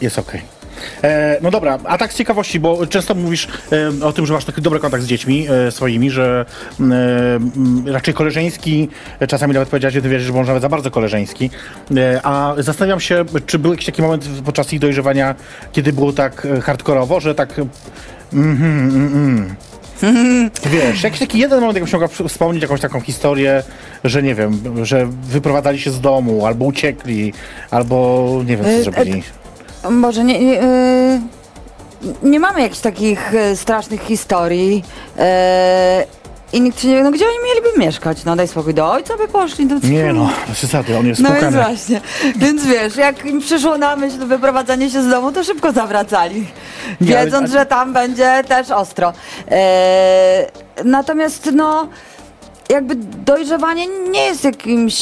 [0.01, 0.58] Jest okej.
[1.03, 3.47] E, No dobra, a tak z ciekawości, bo często mówisz
[4.01, 6.45] e, o tym, że masz taki dobry kontakt z dziećmi e, swoimi, że
[6.79, 8.89] mm, e, raczej koleżeński,
[9.19, 11.49] e, czasami nawet powiedziałeś, że ty wierzysz, że może nawet za bardzo koleżeński,
[11.97, 15.35] e, a zastanawiam się, czy był jakiś taki moment podczas ich dojrzewania,
[15.71, 17.61] kiedy było tak hardkorowo, że tak...
[18.33, 19.55] Mm,
[20.03, 20.49] mm.
[20.65, 23.63] Wiesz, jakiś taki jeden moment, jakbyś mogła wspomnieć jakąś taką historię,
[24.03, 27.33] że nie wiem, że wyprowadzali się z domu, albo uciekli,
[27.71, 29.23] albo nie wiem, co zrobili.
[29.89, 30.39] Może nie...
[30.39, 31.19] nie yy...
[32.23, 34.83] nie mamy jakichś takich e, strasznych historii.
[35.17, 36.05] E,
[36.53, 38.25] I nikt się nie wie, no gdzie oni mieliby mieszkać?
[38.25, 39.65] No daj spokój, do ojca by poszli.
[39.65, 39.75] Do...
[39.83, 42.01] Nie no, przesady, on jest No więc właśnie.
[42.35, 46.47] Więc wiesz, jak im przyszło na myśl wyprowadzanie się z domu, to szybko zawracali.
[47.01, 49.13] Wiedząc, że tam będzie też ostro.
[49.51, 50.51] E,
[50.85, 51.87] natomiast no
[52.69, 54.97] jakby dojrzewanie nie jest jakimś,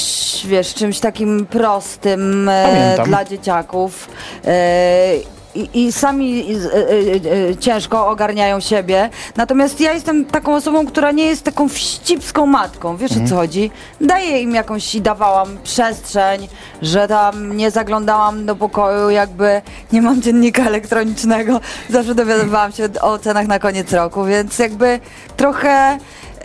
[0.46, 4.10] wiesz, czymś takim prostym e, dla dzieciaków.
[4.46, 9.10] E, i, I sami e, e, e, ciężko ogarniają siebie.
[9.36, 12.98] Natomiast ja jestem taką osobą, która nie jest taką wścibską matką.
[12.98, 13.72] Wiesz o co chodzi?
[14.02, 16.48] Daję im jakąś i dawałam przestrzeń,
[16.82, 21.60] że tam nie zaglądałam do pokoju, jakby nie mam dziennika elektronicznego.
[21.90, 25.00] Zawsze dowiadywałam się o cenach na koniec roku, więc jakby
[25.38, 25.98] trochę.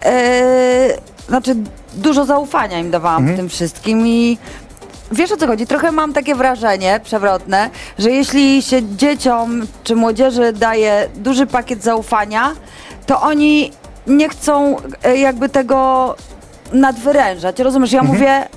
[0.04, 1.56] E, znaczy,
[1.94, 4.38] dużo zaufania im dawałam w tym wszystkim i
[5.12, 5.66] wiesz o co chodzi?
[5.66, 12.52] Trochę mam takie wrażenie przewrotne, że jeśli się dzieciom czy młodzieży daje duży pakiet zaufania,
[13.06, 13.72] to oni
[14.06, 16.14] nie chcą e, jakby tego
[16.72, 17.58] nadwyrężać.
[17.58, 17.92] Rozumiesz?
[17.92, 18.48] Ja mówię.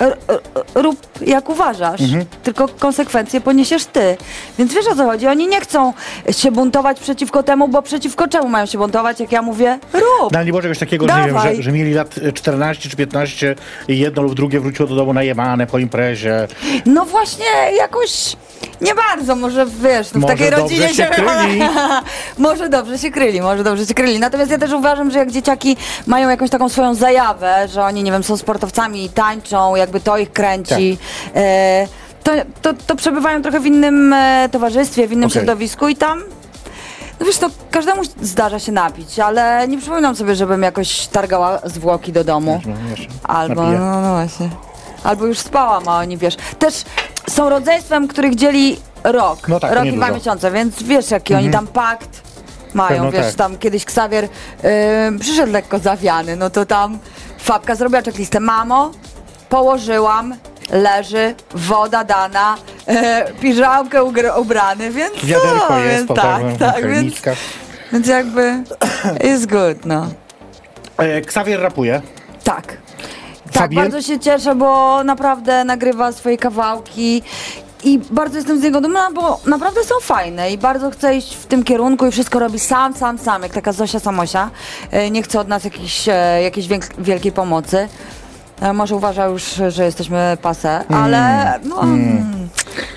[0.00, 0.40] R- r-
[0.74, 2.00] Rób jak uważasz,
[2.42, 4.16] tylko konsekwencje poniesiesz ty.
[4.58, 5.26] Więc wiesz o co chodzi?
[5.26, 5.92] Oni nie chcą
[6.30, 10.32] się buntować przeciwko temu, bo przeciwko czemu mają się buntować, jak ja mówię, rób.
[10.32, 12.96] No, nie było czegoś takiego, że, nie wiem, że, że mieli lat e, 14 czy
[12.96, 13.54] 15
[13.88, 16.48] i jedno lub drugie wróciło do domu najemane po imprezie.
[16.86, 17.46] No właśnie,
[17.78, 18.36] jakoś
[18.80, 21.60] nie bardzo, może wiesz, no w Może takiej rodzinie się kryli.
[22.38, 24.18] może dobrze się kryli, może dobrze się kryli.
[24.18, 28.12] Natomiast ja też uważam, że jak dzieciaki mają jakąś taką swoją zajawę, że oni, nie
[28.12, 30.98] wiem, są sportowcami i tańczą, jakby to ich kręci.
[31.24, 31.32] Tak.
[31.36, 31.86] E,
[32.22, 35.42] to, to, to przebywają trochę w innym e, towarzystwie, w innym Okej.
[35.42, 36.22] środowisku i tam
[37.20, 42.12] no wiesz, to każdemu zdarza się napić, ale nie przypominam sobie, żebym jakoś targała zwłoki
[42.12, 42.60] do domu.
[42.66, 43.78] No, wiesz, Albo, napiję.
[43.78, 44.50] no, no właśnie.
[45.04, 46.36] Albo już spałam, a oni wiesz.
[46.58, 46.84] Też
[47.30, 49.48] są rodzeństwem, których dzieli rok.
[49.48, 52.22] No tak, rok i dwa miesiące, więc wiesz, jaki oni tam pakt
[52.74, 53.04] mają.
[53.04, 53.34] Pewno wiesz, tak.
[53.34, 56.98] tam kiedyś Ksawier yy, przyszedł lekko zawiany, no to tam
[57.38, 58.40] Fabka zrobiła checklistę.
[58.40, 58.90] Mamo,
[59.50, 60.34] położyłam,
[60.72, 67.14] leży, woda dana, e, piżamkę ugr- ubrany, więc Wiaderko no, jest, więc tak, tak, więc,
[67.92, 68.62] więc jakby
[69.24, 70.06] jest good, no.
[70.98, 72.02] E, Xavier rapuje.
[72.44, 72.76] Tak.
[73.52, 77.22] Tak, bardzo się cieszę, bo naprawdę nagrywa swoje kawałki
[77.84, 81.46] i bardzo jestem z niego dumna, bo naprawdę są fajne i bardzo chcę iść w
[81.46, 84.50] tym kierunku i wszystko robi sam, sam, sam, jak taka Zosia Samosia.
[84.90, 87.88] E, Nie chce od nas jakiejś, e, jakiejś wielkiej pomocy.
[88.60, 92.48] E, Może uważa już, że jesteśmy pase, ale no, mm.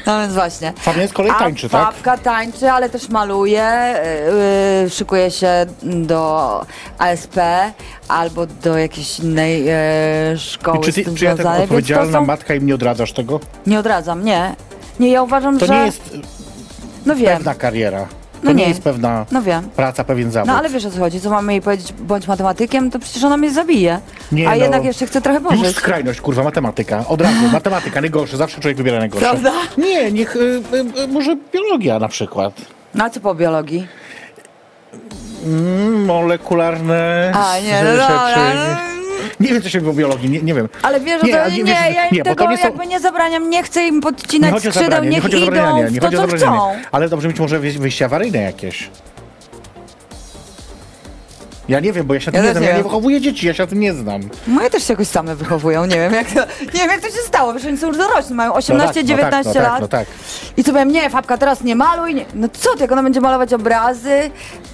[0.05, 0.73] no więc właśnie.
[0.77, 1.85] Fabian z kolei tańczy, tak?
[1.85, 3.95] Fabka tańczy, ale też maluje,
[4.83, 6.65] yy, szykuje się do
[6.97, 7.35] ASP
[8.07, 12.25] albo do jakiejś innej yy, szkoły I czy, ty, czy ja tak to odpowiedzialna są...
[12.25, 13.39] matka im nie odradzasz tego?
[13.67, 14.55] Nie odradzam, nie.
[14.99, 15.73] Nie, ja uważam, To że...
[15.73, 16.17] nie jest
[17.05, 18.07] No wiem, pewna kariera.
[18.43, 18.69] To No nie nie.
[18.69, 19.69] jest pewna no wiem.
[19.75, 20.47] praca, pewien zawód.
[20.47, 23.37] No ale wiesz o co chodzi, co mamy jej powiedzieć, bądź matematykiem, to przecież ona
[23.37, 23.99] mnie zabije.
[24.31, 24.61] Nie, A no.
[24.63, 25.77] jednak jeszcze chce trochę Już pożyć.
[25.77, 27.03] skrajność, kurwa, matematyka.
[27.07, 29.25] Od razu, matematyka najgorsze, zawsze człowiek wybiera najgorsze.
[29.29, 29.51] Prawda?
[29.77, 32.53] Nie, niech, y, y, y, może biologia na przykład.
[32.95, 33.87] No a co po biologii?
[35.45, 38.39] Mm, molekularne A nie, no rzeczy.
[38.55, 39.02] no.
[39.39, 40.69] Nie wiem, co się było w biologii, nie, nie wiem.
[40.81, 42.57] Ale wiesz, Nie, że to, nie, nie, nie, wiesz, ja im nie, to tego nie
[42.57, 45.27] są- jakby nie zabraniam, nie chcę im Nie podcinać o skrzydeł, zabranie, nie niech o
[45.27, 45.39] idą
[45.91, 46.71] nie w to, o co chcą.
[46.91, 48.89] Ale dobrze mieć może wyjś- wyjście awaryjne jakieś.
[51.69, 52.63] Ja nie wiem, bo ja się na tym Ja nie znam.
[52.63, 54.21] nie Ja nie wychowuję dzieci, ja się tym nie znam.
[54.47, 57.21] Moje też się jakoś same wychowują, nie wiem jak to, nie wiem jak to się
[57.27, 59.87] stało, wiesz, oni są już dorośli, mają 18, no tak, 19 no tak, lat No
[59.87, 60.07] tak,
[60.57, 62.25] i co powiem, nie, Fabka teraz nie maluj, nie.
[62.33, 64.31] no co ty, jak ona będzie malować obrazy,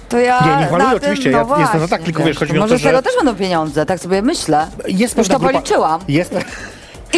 [0.08, 2.38] to ja Nie, niech na tym, oczywiście, no ja właśnie, jestem za tak, tylko wiesz,
[2.38, 5.28] chodzi mi o może to, z tego też będą pieniądze, tak sobie myślę, Jest już
[5.28, 6.34] to grupa- policzyłam, Jest...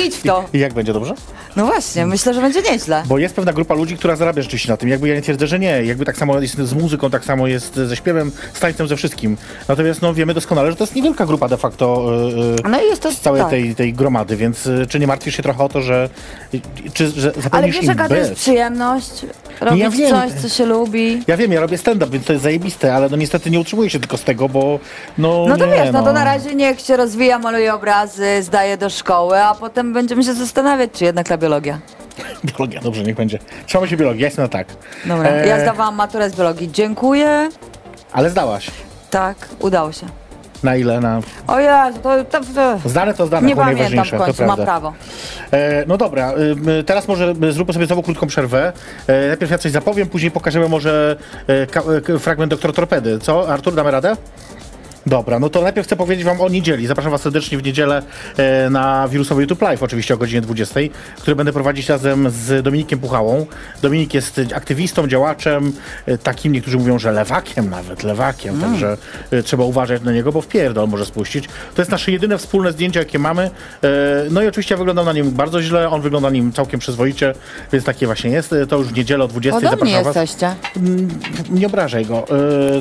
[0.04, 1.14] idź w to, I jak będzie, dobrze?
[1.57, 3.03] No właśnie, myślę, że będzie nieźle.
[3.07, 4.88] Bo jest pewna grupa ludzi, która zarabia rzeczywiście na tym.
[4.88, 5.85] Jakby ja nie twierdzę, że nie.
[5.85, 9.37] Jakby tak samo jest z muzyką, tak samo jest ze śpiewem, z tańcem, ze wszystkim.
[9.69, 12.07] Natomiast no, wiemy doskonale, że to jest niewielka grupa de facto
[12.65, 13.51] yy, No i jest to z całej tak.
[13.51, 16.09] tej, tej gromady, więc y, czy nie martwisz się trochę o to, że,
[16.93, 19.27] czy, że Ale wiesz jaka to jest przyjemność,
[19.61, 20.11] robić ja wiem.
[20.11, 21.23] coś, co się lubi.
[21.27, 24.01] Ja wiem, ja robię stand-up, więc to jest zajebiste, ale no niestety nie utrzymuję się
[24.01, 24.79] tylko z tego, bo
[25.19, 28.77] no No to nie, wiesz, no to na razie niech się rozwija, maluje obrazy, zdaje
[28.77, 31.78] do szkoły, a potem będziemy się zastanawiać, czy jednak ta biologia.
[32.44, 33.38] Biologia, dobrze, niech będzie.
[33.66, 34.66] Trzymamy się biologii, ja jestem na tak.
[35.07, 36.72] Dobra, E, ja zdawałam maturę z biologii.
[36.72, 37.48] Dziękuję.
[38.12, 38.70] Ale zdałaś.
[39.11, 40.07] Tak, udało się.
[40.62, 41.00] Na ile?
[41.00, 41.20] Na...
[41.46, 42.88] O Jezu, to, to, to...
[42.88, 44.64] Zdane to zdane, Nie to pamiętam najważniejsze, w to końcu, mam prawda.
[44.72, 44.92] prawo.
[45.50, 46.33] E, no dobra,
[46.81, 48.72] y, teraz może zróbmy sobie znowu krótką przerwę.
[49.07, 51.16] E, najpierw ja coś zapowiem, później pokażemy może
[51.48, 53.18] e, e, fragment Doktor Torpedy.
[53.18, 53.48] Co?
[53.48, 54.16] Artur, damy radę?
[55.07, 56.87] Dobra, no to najpierw chcę powiedzieć wam o niedzieli.
[56.87, 58.03] Zapraszam was serdecznie w niedzielę
[58.37, 60.81] e, na wirusowy YouTube Live, oczywiście o godzinie 20,
[61.21, 63.47] który będę prowadzić razem z Dominikiem Puchałą.
[63.83, 65.73] Dominik jest aktywistą, działaczem,
[66.07, 68.97] e, takim niektórzy mówią, że lewakiem nawet, lewakiem, także
[69.31, 71.45] e, trzeba uważać na niego, bo w pierdol może spuścić.
[71.75, 73.51] To jest nasze jedyne wspólne zdjęcie, jakie mamy.
[74.31, 77.35] No i oczywiście ja wyglądam na nim bardzo źle, on wygląda na nim całkiem przyzwoicie,
[77.73, 78.55] więc takie właśnie jest.
[78.69, 80.17] To już w niedzielę o 20 Podobnie zapraszam was.
[80.17, 80.55] jesteście.
[81.51, 82.27] Nie obrażaj go.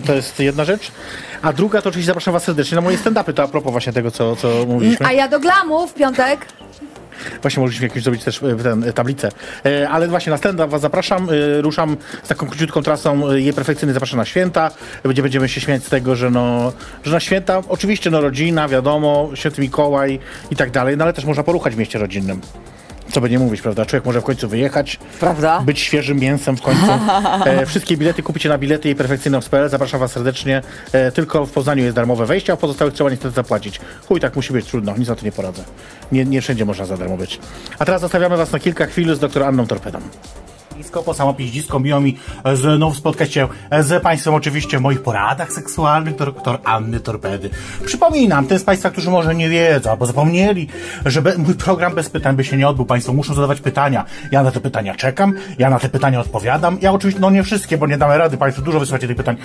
[0.05, 0.91] To jest jedna rzecz.
[1.41, 3.33] A druga to oczywiście zapraszam was serdecznie na moje stand-upy.
[3.33, 5.05] To a propos właśnie tego, co, co mówiliśmy.
[5.05, 6.45] A ja do glamu w piątek.
[7.41, 9.29] Właśnie mogliśmy jakieś zrobić też e, ten, e, tablicę.
[9.65, 11.27] E, ale właśnie na stand-up was zapraszam.
[11.29, 13.29] E, ruszam z taką króciutką trasą.
[13.31, 14.71] E, Je perfekcyjny zapraszam na święta,
[15.05, 16.73] gdzie będziemy się śmiać z tego, że no,
[17.03, 20.19] że na święta oczywiście no rodzina, wiadomo, święty Mikołaj
[20.51, 22.41] i tak dalej, no ale też można poruchać w mieście rodzinnym.
[23.11, 23.85] Co by nie mówić, prawda?
[23.85, 25.61] Człowiek może w końcu wyjechać, Prawda?
[25.61, 26.81] być świeżym mięsem w końcu.
[27.45, 29.69] E, wszystkie bilety kupicie na bilety i perfekcyjne.pl.
[29.69, 30.61] Zapraszam was serdecznie.
[30.91, 33.79] E, tylko w Poznaniu jest darmowe wejście, a w pozostałych trzeba niestety zapłacić.
[34.07, 35.63] Chuj, tak musi być, trudno, nic na to nie poradzę.
[36.11, 37.39] Nie, nie wszędzie można za darmo być.
[37.79, 39.99] A teraz zostawiamy was na kilka chwil z dr Anną Torpedą.
[41.05, 42.17] Po samo piździsko miło mi
[42.53, 43.47] znów spotkać się
[43.79, 47.49] z Państwem oczywiście w moich poradach seksualnych doktor Anny Torpedy.
[47.85, 50.67] Przypominam, tym z Państwa, którzy może nie wiedzą albo zapomnieli,
[51.05, 52.85] że mój program bez pytań by się nie odbył.
[52.85, 54.05] Państwo muszą zadawać pytania.
[54.31, 56.77] Ja na te pytania czekam, ja na te pytania odpowiadam.
[56.81, 59.37] Ja oczywiście, no nie wszystkie, bo nie damy rady, Państwo dużo wysyłacie tych pytań,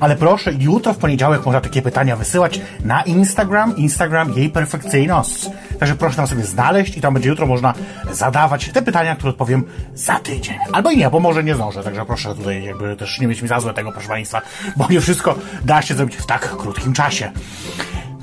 [0.00, 5.50] ale proszę, jutro w poniedziałek można takie pytania wysyłać na Instagram, Instagram jej perfekcyjność.
[5.78, 7.74] Także proszę tam sobie znaleźć i tam będzie jutro można
[8.12, 10.56] zadawać te pytania, które odpowiem za tydzień.
[10.72, 13.48] Albo i nie, bo może nie zdążę, także proszę tutaj jakby też nie mieć mi
[13.48, 14.42] za złe tego, proszę Państwa,
[14.76, 17.32] bo nie wszystko da się zrobić w tak krótkim czasie.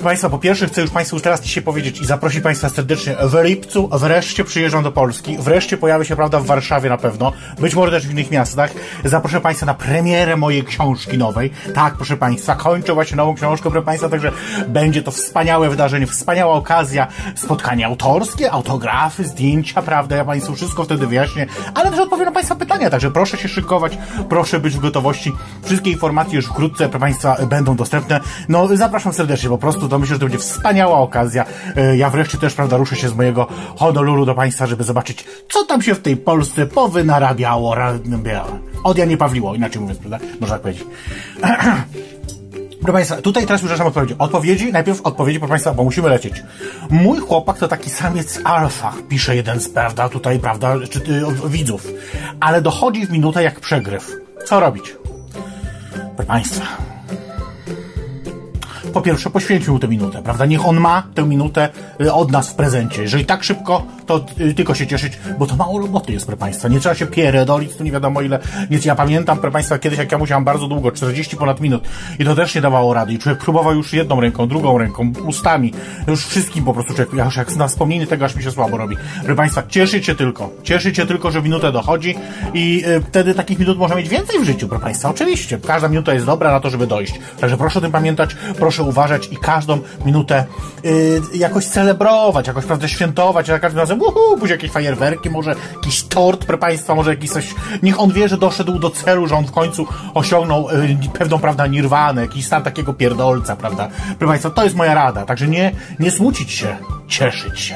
[0.02, 3.16] Proszę Państwa, po pierwsze chcę już Państwu teraz dzisiaj powiedzieć i zaprosić Państwa serdecznie.
[3.24, 5.38] W lipcu wreszcie przyjeżdżam do Polski.
[5.38, 7.32] Wreszcie pojawię się, prawda, w Warszawie na pewno.
[7.60, 8.72] Być może też w innych miastach.
[9.06, 11.52] Zaproszę Państwa na premierę mojej książki nowej.
[11.76, 14.32] Tak, proszę Państwa, kończę właśnie nową książkę, proszę Państwa, także
[14.68, 17.08] będzie to wspaniałe wydarzenie, wspaniała okazja.
[17.36, 22.56] Spotkania autorskie, autografy, zdjęcia, prawda, ja Państwu wszystko wtedy wyjaśnię, ale też odpowiem na Państwa
[22.56, 23.98] pytania, także proszę się szykować,
[24.30, 25.34] proszę być w gotowości.
[25.64, 28.20] Wszystkie informacje już wkrótce, proszę Państwa, będą dostępne.
[28.50, 31.46] No, zapraszam serdecznie, po prostu to myślę, że to będzie wspaniała okazja.
[31.76, 35.66] E, Ja wreszcie też, prawda, ruszę się z mojego Honolulu do Państwa, żeby zobaczyć, co
[35.66, 37.76] tam się w tej Polsce powynarabiało.
[37.76, 38.00] ra-
[38.84, 40.20] Od Janie Pawliło, inaczej mówiąc, prawda?
[40.40, 40.84] Można tak powiedzieć.
[42.82, 44.16] Proszę Państwa, tutaj teraz już zaczynam odpowiedzi.
[44.20, 46.44] Odpowiedzi, najpierw odpowiedzi, proszę Państwa, bo musimy lecieć.
[46.90, 51.88] Mój chłopak to taki samiec alfa, pisze jeden z, prawda, tutaj, prawda, czy, y, widzów.
[52.40, 54.12] Ale dochodzi w minutę jak przegryw.
[54.46, 54.96] Co robić?
[56.16, 56.66] Proszę Państwa,
[58.94, 60.46] po pierwsze poświęcił tę minutę, prawda?
[60.46, 61.70] Niech on ma tę minutę
[62.02, 63.02] y, od nas w prezencie.
[63.02, 66.68] Jeżeli tak szybko, to y, tylko się cieszyć, bo to mało roboty jest, proszę Państwa.
[66.68, 68.40] Nie trzeba się pierdolić, to nie wiadomo ile.
[68.70, 71.84] Więc ja pamiętam, proszę Państwa, kiedyś jak ja musiałem bardzo długo, 40 ponad minut
[72.20, 73.14] i to też nie dawało rady.
[73.14, 75.74] I człowiek próbował już jedną ręką, drugą ręką, ustami,
[76.08, 78.78] już wszystkim po prostu człowiek, ja już jak na wspomnienie tego, aż mi się słabo
[78.78, 78.98] robi.
[79.20, 80.50] Proszę Państwa, cieszyć się tylko.
[80.64, 82.16] Cieszyć się tylko, że minutę dochodzi
[82.54, 85.10] i y, wtedy takich minut można mieć więcej w życiu, proszę Państwa.
[85.10, 87.20] Oczywiście, każda minuta jest dobra na to, żeby dojść.
[87.40, 90.46] Także proszę o tym pamiętać, proszę uważać i każdą minutę
[90.86, 95.56] y, jakoś celebrować, jakoś prawda świętować, a za każdym razem uhu, później jakieś fajerwerki, może
[95.76, 97.56] jakiś tort, proszę Państwa, może jakiś coś.
[97.84, 101.68] Niech on wie, że doszedł do celu, że on w końcu osiągnął y, pewną, prawda,
[101.68, 103.88] nirwanę, jakiś stan takiego pierdolca, prawda.
[104.20, 107.76] Proszę Państwa, to jest moja rada, także nie, nie smucić się, cieszyć się.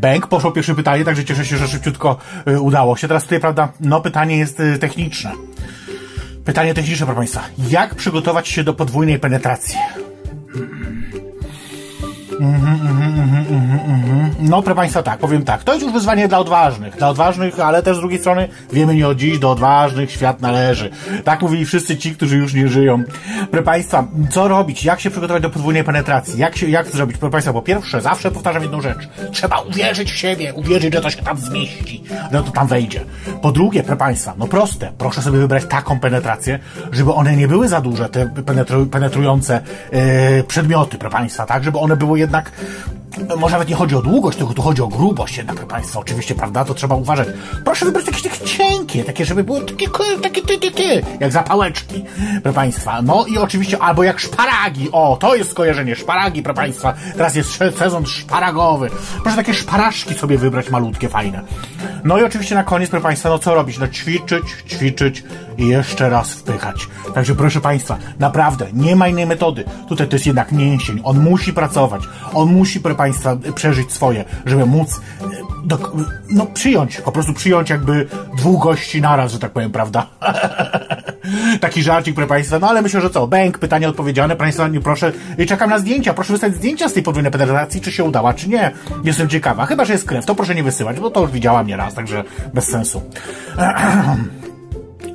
[0.00, 2.16] Bęk, poszło pierwsze pytanie, także cieszę się, że szybciutko
[2.48, 3.08] y, udało się.
[3.08, 5.32] Teraz tutaj, prawda, no pytanie jest y, techniczne.
[6.44, 7.44] Pytanie techniczne, proszę Państwa.
[7.70, 9.76] Jak przygotować się do podwójnej penetracji?
[14.40, 15.64] No, proszę Państwa, tak, powiem tak.
[15.64, 16.96] To jest już wyzwanie dla odważnych.
[16.96, 20.90] Dla odważnych, ale też z drugiej strony wiemy nie od dziś, do odważnych świat należy.
[21.24, 23.02] Tak mówili wszyscy ci, którzy już nie żyją.
[23.50, 24.84] Proszę Państwa, co robić?
[24.84, 26.38] Jak się przygotować do podwójnej penetracji?
[26.38, 27.18] Jak, się, jak zrobić?
[27.18, 29.08] Proszę Państwa, po pierwsze, zawsze powtarzam jedną rzecz.
[29.32, 33.00] Trzeba uwierzyć w siebie, uwierzyć, że to się tam zmieści, że to tam wejdzie.
[33.42, 34.92] Po drugie, proszę Państwa, no proste.
[34.98, 36.58] Proszę sobie wybrać taką penetrację,
[36.92, 39.60] żeby one nie były za duże, te penetru, penetrujące
[39.90, 41.64] e, przedmioty, proszę Państwa, tak?
[41.64, 42.52] Żeby one były jednak
[43.38, 46.64] może nawet nie chodzi o długość, tylko tu chodzi o grubość jednak, Państwa, oczywiście, prawda,
[46.64, 47.28] to trzeba uważać.
[47.64, 49.86] Proszę wybrać jakieś takie cienkie, takie, żeby były takie,
[50.22, 52.04] takie ty, ty, ty, jak zapałeczki,
[52.42, 53.02] proszę Państwa.
[53.02, 57.58] No i oczywiście, albo jak szparagi, o, to jest skojarzenie, szparagi, proszę Państwa, teraz jest
[57.78, 58.90] sezon szparagowy.
[59.22, 61.42] Proszę takie szparaszki sobie wybrać, malutkie, fajne.
[62.04, 63.78] No i oczywiście na koniec, proszę Państwa, no co robić?
[63.78, 65.24] No ćwiczyć, ćwiczyć
[65.58, 66.88] i jeszcze raz wpychać.
[67.14, 69.64] Także proszę Państwa, naprawdę, nie ma innej metody.
[69.88, 72.02] Tutaj to jest jednak mięsień, on musi pracować,
[72.32, 75.24] on musi, proszę Państwa, przeżyć swoje, żeby móc e,
[75.64, 75.92] do,
[76.30, 78.06] no, przyjąć, po prostu przyjąć jakby
[78.36, 80.06] dwóch gości naraz, że tak powiem, prawda?
[81.60, 82.58] Taki żarcik, proszę Państwa.
[82.58, 83.26] No ale myślę, że co?
[83.26, 84.36] Bęk, pytanie odpowiedziane.
[84.36, 85.12] Państwa, nie proszę.
[85.48, 86.14] Czekam na zdjęcia.
[86.14, 88.70] Proszę wysłać zdjęcia z tej podwójnej penetracji, czy się udała, czy nie.
[89.04, 89.66] Jestem ciekawa.
[89.66, 92.64] Chyba, że jest krew, to proszę nie wysyłać, bo to już widziałam nieraz, także bez
[92.64, 93.02] sensu.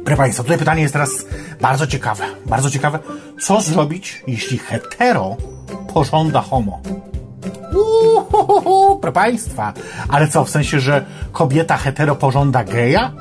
[0.05, 1.25] Proszę Państwa, tutaj pytanie jest teraz
[1.61, 2.23] bardzo ciekawe.
[2.45, 2.99] Bardzo ciekawe.
[3.41, 5.37] Co zrobić, jeśli hetero
[5.93, 6.79] pożąda homo?
[7.75, 9.73] Uhuhuhu, proszę Państwa.
[10.09, 13.11] Ale co, w sensie, że kobieta hetero pożąda geja?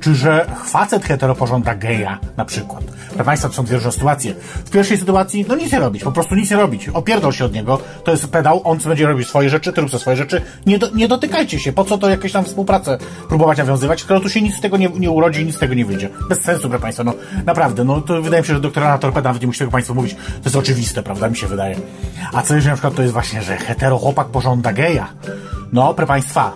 [0.00, 2.84] Czy że facet hetero pożąda geja na przykład?
[3.08, 4.34] Proszę Państwa, to są dwie różne sytuacje.
[4.64, 6.88] W pierwszej sytuacji, no nic nie robić, po prostu nic nie robić.
[6.88, 10.16] Opierdol się od niego, to jest pedał, on będzie robić swoje rzeczy, ty rób swoje
[10.16, 10.42] rzeczy.
[10.66, 12.98] Nie, do, nie dotykajcie się, po co to jakieś tam współpracę
[13.28, 15.84] próbować nawiązywać, skoro tu się nic z tego nie, nie urodzi, nic z tego nie
[15.84, 16.08] wyjdzie.
[16.28, 17.14] Bez sensu, proszę Państwa, no
[17.46, 19.94] naprawdę, no to wydaje mi się, że doktora na torpeda, nawet nie musi tego Państwu
[19.94, 21.76] mówić, to jest oczywiste, prawda, mi się wydaje.
[22.32, 25.08] A co jeżeli na przykład to jest właśnie, że hetero chłopak pożąda geja?
[25.72, 26.52] No, proszę Państwa,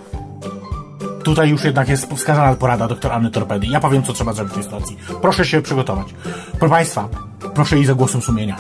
[1.25, 3.67] Tutaj już jednak jest wskazana porada doktor Anny Torpedy.
[3.67, 4.97] Ja powiem, co trzeba zrobić w tej sytuacji.
[5.23, 6.07] Proszę się przygotować.
[6.59, 7.09] Proszę Państwa,
[7.55, 8.57] proszę iść za głosem sumienia.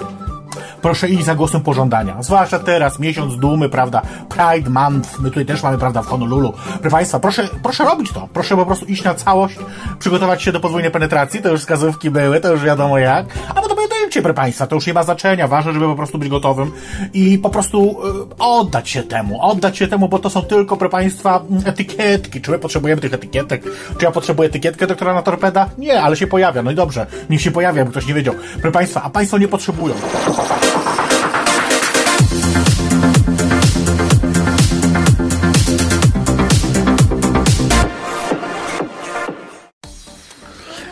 [0.82, 2.22] Proszę iść za głosem pożądania.
[2.22, 4.02] Zwłaszcza teraz, miesiąc dumy, prawda?
[4.28, 6.52] Pride Month, my tutaj też mamy, prawda, w Honolulu.
[6.52, 8.28] Proszę Państwa, proszę, proszę robić to.
[8.32, 9.56] Proszę po prostu iść na całość,
[9.98, 11.42] przygotować się do podwójnej penetracji.
[11.42, 13.26] To już wskazówki były, to już wiadomo jak.
[13.48, 13.76] A potem
[14.14, 15.48] pamiętajcie, proszę Państwa, to już nie ma znaczenia.
[15.48, 16.72] Ważne, żeby po prostu być gotowym
[17.14, 19.42] i po prostu y, oddać się temu.
[19.42, 22.40] Oddać się temu, bo to są tylko, proszę Państwa, mm, etykietki.
[22.40, 23.62] Czy my potrzebujemy tych etykietek?
[23.98, 25.70] Czy ja potrzebuję etykietkę doktora na torpeda?
[25.78, 26.62] Nie, ale się pojawia.
[26.62, 28.34] No i dobrze, niech się pojawia, bo ktoś nie wiedział.
[28.52, 29.94] Proszę Państwa, a Państwo nie potrzebują.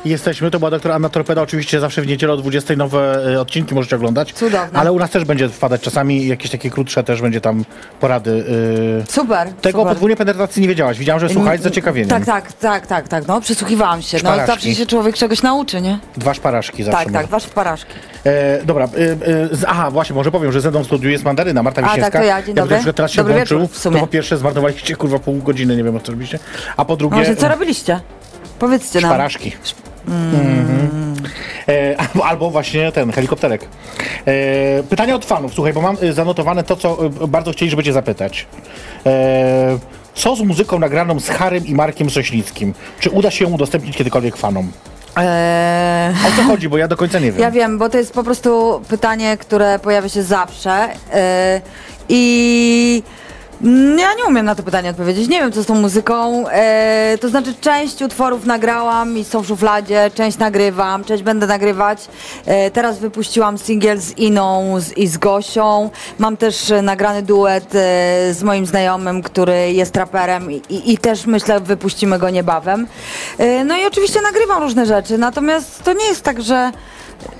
[0.04, 3.74] Jesteśmy, to była doktor Anna Torpeda, oczywiście zawsze w niedzielę o 20 nowe e, odcinki
[3.74, 4.32] możecie oglądać.
[4.32, 4.78] Cudowne.
[4.78, 7.64] Ale u nas też będzie wpadać czasami, jakieś takie krótsze też będzie tam
[8.00, 8.44] porady.
[9.02, 9.48] e, Super.
[9.52, 9.92] Tego super.
[9.92, 12.08] podwójnej penetracji nie wiedziałaś, widziałam, że słuchałeś z zaciekawieniem.
[12.10, 14.16] Tak, tak, tak, tak, tak, no przysłuchiwałam się.
[14.16, 14.46] No Szparaszki.
[14.46, 15.98] zawsze się człowiek czegoś nauczy, nie?
[16.16, 17.04] Dwa szparaszki zawsze.
[17.04, 17.92] Tak, tak, wasz paraszki.
[18.24, 21.24] E, dobra, e, e, z, aha, właśnie, może powiem, że ze mną w studiu jest
[21.24, 22.18] mandaryna, Marta A, tak, Wiśniewska.
[22.18, 22.80] to ja, dzień dobry.
[22.86, 23.96] Ja teraz się Dobry włączył, wieczór w sumie.
[23.96, 26.38] to po pierwsze zmarnowaliście kurwa pół godziny, nie wiem, co robiliście,
[26.76, 27.16] a po drugie...
[27.16, 28.00] Może co robiliście?
[28.58, 29.10] Powiedzcie nam.
[29.10, 29.52] Szparaszki.
[30.08, 31.14] Mhm.
[31.68, 33.68] E, albo, albo właśnie ten helikopterek.
[34.26, 35.54] E, pytania od fanów.
[35.54, 38.46] Słuchaj, bo mam y, zanotowane to, co y, bardzo chcieli, żeby cię zapytać.
[39.06, 39.78] E,
[40.14, 42.74] co z muzyką nagraną z Harym i Markiem Sośnickim?
[43.00, 44.72] Czy uda się ją udostępnić kiedykolwiek fanom?
[45.16, 47.40] Eee, O co chodzi, bo ja do końca nie wiem.
[47.40, 50.88] ja wiem, bo to jest po prostu pytanie, które pojawia się zawsze.
[51.12, 51.60] Eee,
[52.08, 53.02] I
[53.98, 55.28] ja nie umiem na to pytanie odpowiedzieć.
[55.28, 56.44] Nie wiem, co z tą muzyką.
[56.48, 62.08] Eee, to znaczy, część utworów nagrałam i są w szufladzie, część nagrywam, część będę nagrywać.
[62.46, 65.90] Eee, teraz wypuściłam singiel z Iną z, i z Gosią.
[66.18, 70.98] Mam też e, nagrany duet e, z moim znajomym, który jest raperem i, i, i
[70.98, 72.86] też myślę, wypuścimy go niebawem.
[73.38, 76.72] E, no i oczywiście nagrywam różne rzeczy, natomiast to nie jest tak, że,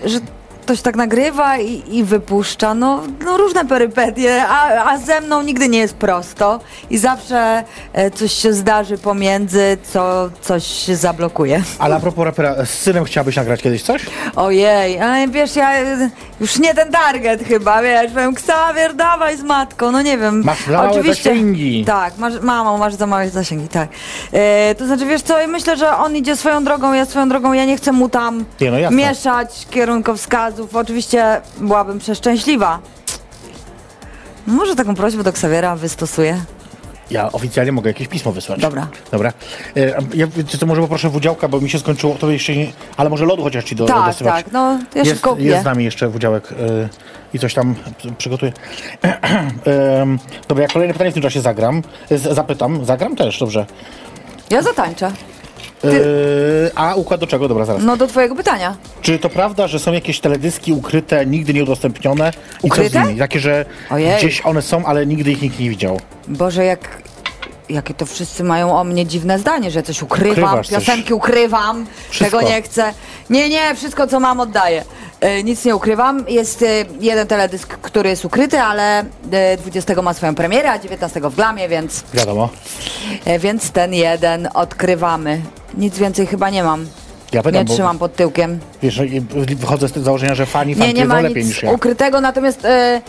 [0.05, 0.19] że
[0.63, 2.75] ktoś tak nagrywa i, i wypuszcza.
[2.75, 6.61] No, no różne perypetie, a, a ze mną nigdy nie jest prosto
[6.91, 11.63] i zawsze e, coś się zdarzy pomiędzy, co coś się zablokuje.
[11.79, 14.07] Ale a propos rapera, z synem chciałabyś nagrać kiedyś coś?
[14.37, 16.11] Ojej, ale wiesz, ja e,
[16.41, 20.45] już nie ten target chyba, wiesz, powiem, Ksawier, dawaj z matką, no nie wiem.
[20.45, 21.85] Masz małe zasięgi.
[21.85, 23.89] Tak, masz, mamo, masz za małe zasięgi, tak.
[24.33, 27.65] E, to znaczy, wiesz co, myślę, że on idzie swoją drogą, ja swoją drogą, ja
[27.65, 29.67] nie chcę mu tam Nie, no mieszać
[30.73, 32.79] Oczywiście byłabym przeszczęśliwa.
[34.47, 36.41] Może taką prośbę do Ksawiera wystosuję.
[37.11, 38.61] Ja oficjalnie mogę jakieś pismo wysłać.
[38.61, 38.87] Dobra.
[39.11, 39.33] Dobra.
[39.77, 43.11] E, ja, wiecie co, może poproszę wudziałka, bo mi się skończyło, to jeszcze nie, ale
[43.11, 44.45] może lodu chociaż ci do, Tak, dosyłać.
[44.45, 45.63] tak, no, to ja jest, szybko jest z kupię.
[45.71, 46.55] nami jeszcze wudziałek y,
[47.35, 47.75] i coś tam
[48.19, 48.53] przygotuję.
[50.03, 51.83] Em, dobra, ja kolejne pytanie w tym czasie zagram.
[52.11, 52.85] Z, zapytam.
[52.85, 53.67] Zagram też, dobrze.
[54.51, 55.13] Ja zatańczę.
[55.85, 57.49] Y, a układ do czego?
[57.49, 57.83] Dobra, zaraz.
[57.83, 58.77] No do twojego pytania.
[59.03, 62.31] Czy to prawda, że są jakieś teledyski ukryte, nigdy nie udostępnione?
[62.31, 63.03] I co z Ukryte?
[63.05, 63.19] nimi?
[63.19, 64.19] Takie, że Ojej.
[64.19, 66.01] gdzieś one są, ale nigdy ich nikt nie widział.
[66.29, 67.03] Boże, jak...
[67.73, 70.79] Jakie to wszyscy mają o mnie dziwne zdanie, że coś ukrywam, Ukrywasz coś.
[70.85, 72.39] piosenki ukrywam, Wszystko.
[72.39, 72.95] tego nie chcę.
[73.31, 74.85] Nie, nie, wszystko co mam oddaję.
[75.21, 76.25] E, nic nie ukrywam.
[76.29, 76.67] Jest e,
[77.01, 81.69] jeden teledysk, który jest ukryty, ale e, 20 ma swoją premierę, a 19 w Glamie,
[81.69, 82.49] więc, Wiadomo.
[83.25, 85.41] e, więc ten jeden odkrywamy.
[85.75, 86.87] Nic więcej chyba nie mam.
[87.33, 88.59] Ja pytam, Nie trzymam pod tyłkiem.
[88.83, 89.01] wiesz,
[89.57, 91.71] wychodzę z tego założenia, że fani Nie, fanki nie ma lepiej niż ja.
[91.73, 93.01] ukrytego, natomiast e, e,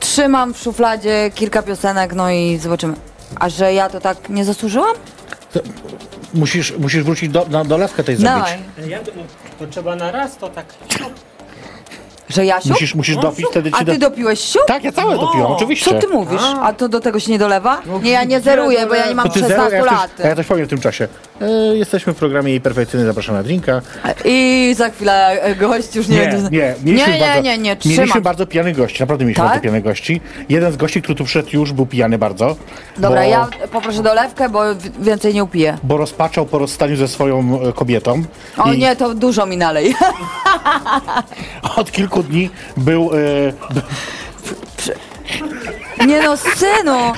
[0.00, 2.94] trzymam w szufladzie kilka piosenek, no i zobaczymy.
[3.40, 4.96] A że ja to tak nie zasłużyłam?
[6.34, 8.36] Musisz, musisz wrócić do, na dolewkę tej zrobić.
[8.38, 8.90] Dawaj.
[8.90, 8.98] Ja,
[9.58, 10.66] to trzeba na raz, to tak.
[12.28, 12.68] Że Jasiu?
[12.68, 14.62] Musisz, musisz dopić, wtedy ci A ty dopiłeś siup?
[14.66, 15.90] Tak, ja całe dopiłam, oczywiście.
[15.90, 16.42] Co ty mówisz?
[16.62, 17.82] A to do tego się nie dolewa?
[18.02, 20.10] Nie, ja nie zeruję, bo ja nie mam To ty 16 zero, ja lat.
[20.16, 21.08] coś, a ja coś powiem w tym czasie.
[21.40, 23.80] E, jesteśmy w programie Jej Perfekcyjny, zapraszam na drinka.
[24.24, 26.42] I za chwilę e, gość już nie Nie, będzie...
[26.50, 28.22] nie, nie, mieliśmy nie, bardzo, nie, nie, Mieliśmy trzymam.
[28.22, 29.48] bardzo pijanych gości, naprawdę mieliśmy Tak?
[29.50, 30.20] bardzo pijanych gości.
[30.48, 32.56] Jeden z gości, który tu przyszedł już był pijany bardzo.
[32.98, 35.78] Dobra, bo, ja poproszę dolewkę, bo w- więcej nie upiję.
[35.82, 38.22] Bo rozpaczał po rozstaniu ze swoją e, kobietą.
[38.58, 39.94] O I nie, to dużo mi nalej.
[41.76, 43.10] Od kilku dni był...
[43.14, 43.16] E,
[46.06, 47.12] Nie no, synu!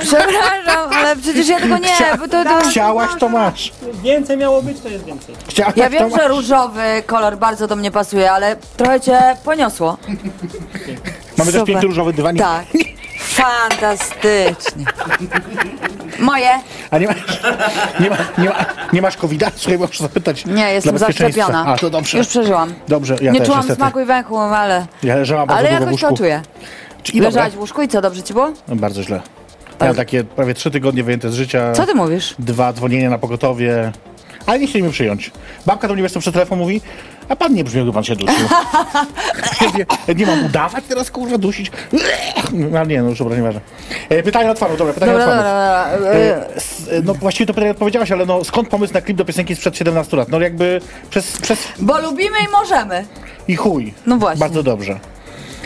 [0.00, 1.88] Przepraszam, ale przecież ja tego nie,
[2.18, 2.44] bo to...
[2.44, 2.68] to...
[2.70, 3.72] chciałaś, to masz.
[4.02, 5.34] Więcej miało być, to jest więcej.
[5.48, 6.20] Chciałaś, Ja to wiem, masz.
[6.22, 9.96] że różowy kolor bardzo do mnie pasuje, ale trochę cię poniosło.
[11.38, 11.64] Mamy też Super.
[11.64, 12.42] piękny różowy dywanik.
[12.42, 12.64] Tak.
[13.20, 14.84] Fantastycznie.
[16.22, 16.50] Moje?
[16.90, 17.16] A nie masz,
[18.00, 18.54] nie, ma, nie, ma,
[18.92, 20.46] nie masz covid Słuchaj, muszę zapytać.
[20.46, 21.64] Nie, jestem zaszczepiona.
[21.66, 22.18] A, to dobrze.
[22.18, 22.74] Już przeżyłam.
[22.88, 23.76] Dobrze, ja nie też czułam niestety.
[23.76, 24.86] smaku i węchu, ale...
[25.02, 26.42] Ja leżałam bardzo Ale jakoś to czuję.
[27.12, 27.28] I dobra.
[27.28, 28.52] Leżałaś w łóżku i co, dobrze ci było?
[28.68, 29.20] No, Bardzo źle.
[29.80, 31.72] Miałem takie prawie trzy tygodnie wyjęte z życia.
[31.72, 32.34] Co ty mówisz?
[32.38, 33.92] Dwa dzwonienia na pogotowie.
[34.46, 35.30] Ale nie chcieli mnie przyjąć.
[35.66, 36.80] Babka do mnie wiesz co przez telefon mówi,
[37.28, 38.46] a pan nie brzmi, jakby pan się dusił.
[40.08, 41.70] nie, nie mam udawać teraz, kurwa, dusić.
[42.52, 43.60] No nie, no już dobra, nieważne.
[44.08, 45.44] E, Pytanie od fanów, dobra, pytanie Dobra, od fanów.
[46.02, 46.10] dobra.
[46.12, 49.24] E, E, s- No właściwie to pytanie odpowiedziałaś, ale no skąd pomysł na klip do
[49.24, 50.28] piosenki sprzed 17 lat?
[50.28, 53.04] No jakby przez, przez Bo lubimy i możemy.
[53.48, 53.94] i chuj.
[54.06, 54.40] No właśnie.
[54.40, 55.00] Bardzo dobrze.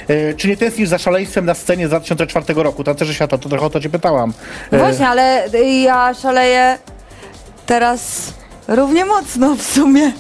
[0.08, 2.84] E, czy nie tęsknisz za szaleństwem na scenie z 2004 roku?
[2.84, 4.32] Tancerze świata, to trochę o to cię pytałam.
[4.72, 5.48] No właśnie, ale
[5.82, 6.78] ja szaleję
[7.66, 8.32] teraz
[8.68, 10.12] równie mocno w sumie.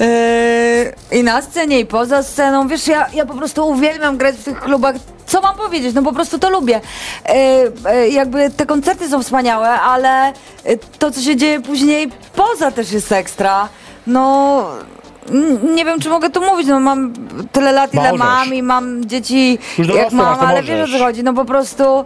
[0.00, 2.68] Yy, I na scenie, i poza sceną.
[2.68, 4.94] Wiesz, ja, ja po prostu uwielbiam grać w tych klubach.
[5.26, 5.94] Co mam powiedzieć?
[5.94, 6.80] No po prostu to lubię.
[7.28, 10.32] Yy, jakby te koncerty są wspaniałe, ale
[10.98, 13.68] to, co się dzieje później poza też jest ekstra.
[14.06, 14.66] No...
[15.74, 17.12] Nie wiem, czy mogę tu mówić, no mam
[17.52, 18.18] tyle lat, ile Możesz.
[18.18, 20.76] mam i mam dzieci jak masz, mam, to ale możesz.
[20.76, 22.04] wiesz o co chodzi, no po prostu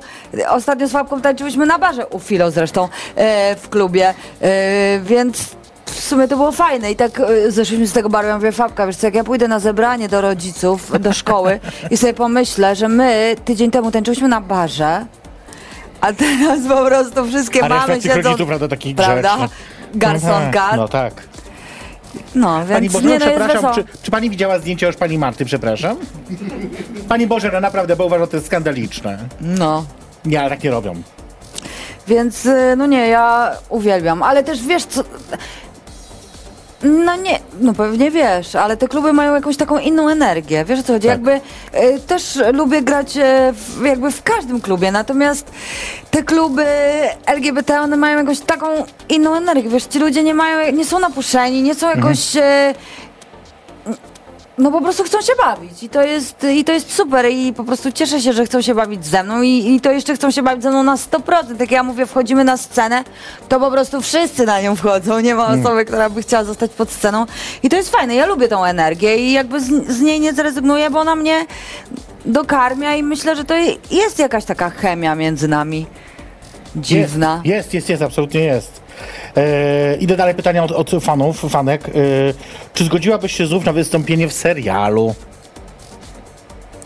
[0.49, 5.39] ostatnio z Fabką tańczyłyśmy na barze u Filo zresztą e, w klubie, e, więc
[6.09, 8.96] sumie to było fajne i tak e, zeszliśmy z tego baru, ja mówię Fabka, wiesz
[8.96, 13.36] co, jak ja pójdę na zebranie do rodziców, do szkoły i sobie pomyślę, że my
[13.44, 15.06] tydzień temu tańczyłyśmy na barze,
[16.00, 19.50] a teraz po prostu wszystkie A mamy siedzą, rodziców, prawda, takich prawda, grzecznych.
[19.94, 21.12] garsonka, No tak.
[22.34, 23.74] no więc Pani nie, Bożena, no jest przepraszam, wesoło.
[23.74, 25.96] czy, czy pani widziała zdjęcia już pani Marty, przepraszam?
[27.09, 29.18] Pani Bożena, naprawdę, bo uważam, że to jest skandaliczne.
[29.40, 29.84] No.
[30.24, 30.94] Nie, ale tak nie robią.
[32.06, 35.02] Więc y, no nie, ja uwielbiam, ale też wiesz co.
[36.83, 40.83] No nie, no pewnie wiesz, ale te kluby mają jakąś taką inną energię, wiesz o
[40.83, 41.16] co chodzi, Tak.
[41.16, 41.41] jakby
[41.97, 43.20] y, też lubię grać y,
[43.53, 45.51] w, jakby w każdym klubie, natomiast
[46.11, 46.64] te kluby
[47.26, 48.66] LGBT, one mają jakąś taką
[49.09, 52.37] inną energię, wiesz, ci ludzie nie mają, nie są napuszeni, nie są jakoś...
[52.37, 52.41] Y,
[54.59, 57.64] no po prostu chcą się bawić i to jest, i to jest super i po
[57.64, 60.42] prostu cieszę się, że chcą się bawić ze mną i, i to jeszcze chcą się
[60.42, 61.61] bawić ze mną na 100%.
[61.61, 63.04] Jak ja mówię, wchodzimy na scenę,
[63.48, 66.90] to po prostu wszyscy na nią wchodzą, nie ma osoby, która by chciała zostać pod
[66.90, 67.26] sceną
[67.62, 70.90] i to jest fajne, ja lubię tą energię i jakby z, z niej nie zrezygnuję,
[70.90, 71.46] bo ona mnie
[72.24, 73.54] dokarmia i myślę, że to
[73.90, 75.86] jest jakaś taka chemia między nami
[76.76, 77.34] dziwna.
[77.34, 78.88] Jest, jest, jest, jest absolutnie jest.
[79.36, 81.88] E, idę dalej pytania od, od fanów, fanek.
[81.88, 81.92] E,
[82.74, 85.14] czy zgodziłabyś się znów na wystąpienie w serialu?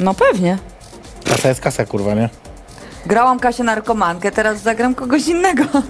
[0.01, 0.59] No pewnie.
[1.25, 2.29] Kasa jest kasa, kurwa, nie?
[3.07, 5.65] Grałam Kasię narkomankę, teraz zagram kogoś innego.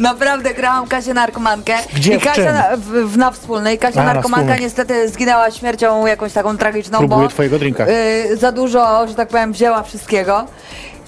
[0.00, 1.72] Naprawdę grałam Kasię narkomankę.
[1.94, 3.78] Gdzie, I w Kasia na, w, w, na wspólnej.
[3.78, 7.86] Kasia A, na narkomanka niestety zginęła śmiercią jakąś taką tragiczną, Próbuję bo twojego drinka.
[7.88, 10.46] y, za dużo, że tak powiem, wzięła wszystkiego.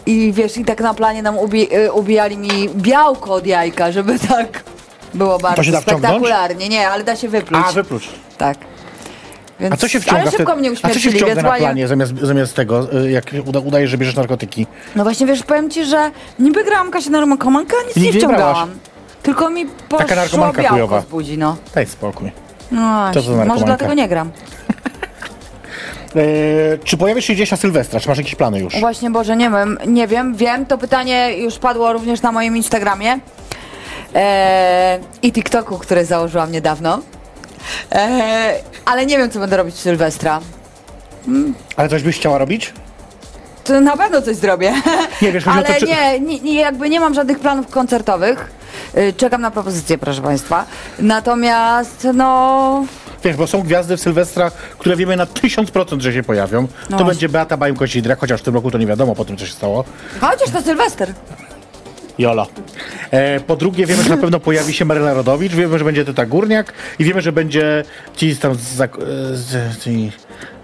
[0.06, 4.18] I wiesz, i tak na planie nam ubi, y, ubijali mi białko od jajka, żeby
[4.28, 4.62] tak
[5.14, 6.68] było bardzo się da spektakularnie.
[6.68, 7.62] Nie, ale da się wypluć.
[7.68, 8.08] A, wypluć.
[8.38, 8.58] Tak.
[9.60, 11.88] Więc, A co się wciąga Ale szybko mnie A co się wciąga więc na planie
[11.88, 14.66] zamiast, zamiast tego, y, jak uda, udajesz, że bierzesz narkotyki?
[14.96, 18.70] No właśnie, wiesz, powiem ci, że niby grałam Kasię narkomankę, a nic nie nie wciągałam.
[19.22, 21.00] Tylko mi poszło narkomanka białko chujowa.
[21.00, 21.56] z budzi, no.
[21.74, 22.32] Daj spokój.
[22.70, 24.30] No właśnie, może dlatego nie gram.
[26.16, 28.00] E, czy pojawisz się gdzieś na Sylwestra?
[28.00, 28.80] Czy masz jakieś plany już?
[28.80, 33.18] Właśnie, Boże, nie wiem, nie wiem, wiem, to pytanie już padło również na moim Instagramie
[34.14, 37.00] e, i TikToku, który założyłam niedawno.
[37.92, 38.54] E,
[38.84, 40.40] ale nie wiem, co będę robić w Sylwestra.
[41.76, 42.72] Ale coś byś chciała robić?
[43.64, 44.74] To na pewno coś zrobię.
[45.22, 47.66] Nie, wiesz, chodzi o Ale to, czy- nie, nie, nie, jakby nie mam żadnych planów
[47.70, 48.50] koncertowych.
[48.98, 50.64] Y, Czekam na propozycję, proszę Państwa.
[50.98, 52.84] Natomiast, no,
[53.34, 56.62] Bo są gwiazdy w Sylwestra, które wiemy na 1000%, że się pojawią.
[56.62, 57.06] No to właśnie.
[57.06, 59.84] będzie Beata Bajmko-Sidrak, chociaż w tym roku to nie wiadomo po tym, co się stało.
[60.20, 61.12] chociaż to Sylwester.
[62.18, 62.46] Jolo.
[63.10, 66.26] E, po drugie, wiemy, że na pewno pojawi się Maryla Rodowicz, wiemy, że będzie Teta
[66.26, 67.84] Górniak i wiemy, że będzie
[68.16, 68.90] ci tam z,
[69.32, 70.12] z, ci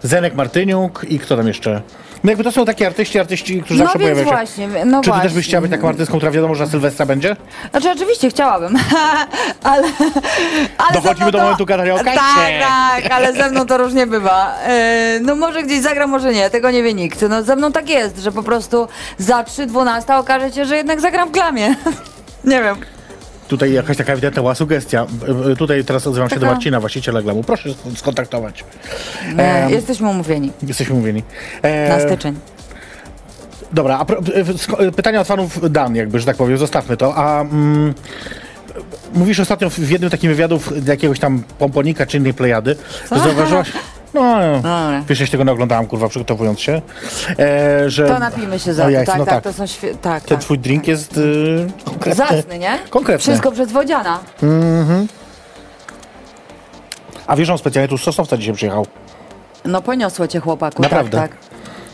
[0.02, 1.82] Zenek Martyniuk i kto tam jeszcze?
[2.24, 4.46] No jakby to są takie artyści, artyści, którzy No zawsze więc pojawiają się.
[4.46, 5.22] właśnie, no Czy ty właśnie.
[5.22, 7.36] też byś chciała być taką artystką, która wiadomo, że na Sylwestra będzie?
[7.70, 8.76] Znaczy oczywiście chciałabym,
[9.62, 9.88] ale,
[10.78, 12.18] ale Dochodzimy ze mną do momentu gadania o kasie.
[12.18, 14.54] Tak, tak, ale ze mną to różnie bywa.
[14.66, 17.22] E, No może gdzieś zagram, może nie, tego nie wie nikt.
[17.28, 21.28] No ze mną tak jest, że po prostu za 3.12 okaże się, że jednak zagram
[21.28, 21.74] w glamie.
[22.44, 22.76] Nie wiem.
[23.48, 25.06] Tutaj jakaś taka ewidentna była sugestia.
[25.46, 27.44] E, e, Tutaj teraz odzywam się do Taka- Marcina, właściciela Glamu.
[27.44, 28.64] Proszę skontaktować.
[29.38, 31.22] E, Jesteśmy umówieni Jesteśmy mówieni.
[31.62, 32.36] E, na styczeń.
[33.72, 34.06] Dobra, a
[34.82, 37.14] e, pytania od fanów Dan, jakby, że tak powiem, zostawmy to.
[37.16, 37.94] A mm,
[39.14, 42.76] mówisz ostatnio w jednym takim wywiadów do jakiegoś tam pomponika czy innej plejady,
[43.12, 43.72] że zauważyłaś.
[44.14, 44.22] No,
[44.56, 45.02] Dobra.
[45.08, 46.82] wiesz, ja się tego nie oglądałam, kurwa, przygotowując się.
[47.38, 48.96] E, że, To napijmy się za O, to.
[49.06, 49.44] Tak, no tak, tak.
[49.44, 49.94] to są świe...
[49.94, 50.44] Tak, Ten tak.
[50.44, 52.26] twój drink jest y, konkretny.
[52.26, 52.78] Zacny, nie?
[52.90, 53.18] Konkretny.
[53.22, 54.18] Wszystko przez wodziana.
[57.26, 58.86] A wiesz, on specjalnie tu z Sosnowca dzisiaj przyjechał.
[59.64, 60.82] No poniosło cię chłopaku.
[60.82, 61.18] Naprawdę?
[61.18, 61.38] Tak, tak.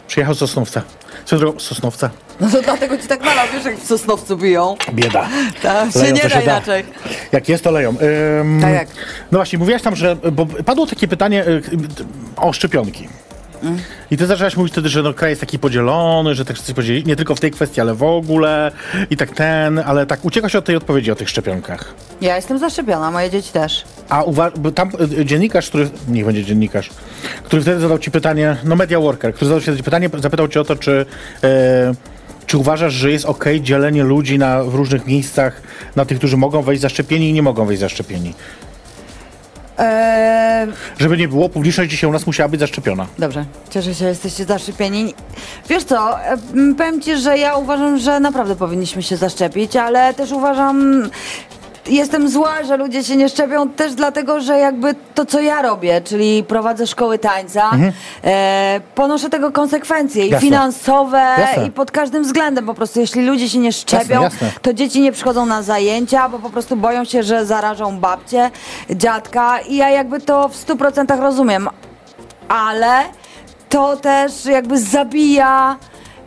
[0.08, 0.82] Przyjechał z Sosnowca.
[1.30, 2.10] Drogą, Sosnowca.
[2.40, 4.76] No to dlatego ci tak mala, wiesz jak w Sosnowcu biją.
[4.92, 5.28] Bieda.
[5.62, 6.40] Tak, się nie co da.
[6.40, 6.84] inaczej.
[7.32, 7.90] Jak jest, to leją.
[8.40, 8.88] Ym, Tak jak.
[9.32, 10.16] No właśnie, mówiłaś tam, że.
[10.32, 11.62] Bo padło takie pytanie y, y,
[12.36, 13.08] o szczepionki.
[13.62, 13.78] Mm.
[14.10, 17.06] I ty zaczęłaś mówić wtedy, że no, kraj jest taki podzielony, że tak wszyscy podzielili,
[17.06, 18.72] nie tylko w tej kwestii, ale w ogóle
[19.10, 21.94] i tak ten, ale tak uciekasz od tej odpowiedzi o tych szczepionkach.
[22.20, 23.84] Ja jestem zaszczepiona, moje dzieci też.
[24.08, 26.90] A uwa- tam y, dziennikarz, który, niech będzie dziennikarz,
[27.44, 30.64] który wtedy zadał ci pytanie, no media worker, który zadał ci pytanie, zapytał cię o
[30.64, 31.06] to, czy,
[31.44, 31.94] e,
[32.46, 35.62] czy uważasz, że jest ok dzielenie ludzi na, w różnych miejscach
[35.96, 38.34] na tych, którzy mogą wejść zaszczepieni i nie mogą wejść zaszczepieni.
[39.78, 40.68] Eee,
[40.98, 43.06] Żeby nie było, publiczność dzisiaj u nas musiała być zaszczepiona.
[43.18, 45.14] Dobrze, cieszę się, jesteście zaszczepieni.
[45.68, 46.36] Wiesz co, e,
[46.78, 51.08] powiem ci, że ja uważam, że naprawdę powinniśmy się zaszczepić, ale też uważam,
[51.88, 56.00] jestem zła, że ludzie się nie szczepią też dlatego, że jakby to, co ja robię,
[56.00, 57.70] czyli prowadzę szkoły tańca,
[58.24, 60.32] e, ponoszę tego konsekwencje i Mhm.
[60.32, 60.46] Jasne.
[60.48, 61.66] finansowe Jasne.
[61.66, 62.66] i pod każdym względem.
[62.66, 66.38] Po prostu jeśli ludzie się nie szczepią, Jasne, to dzieci nie przychodzą na zajęcia, bo
[66.38, 68.50] po prostu boją się, że zarażą babcię,
[68.90, 71.68] dziadka i ja jakby to w 100% rozumiem
[72.48, 73.02] ale
[73.68, 75.76] to też jakby zabija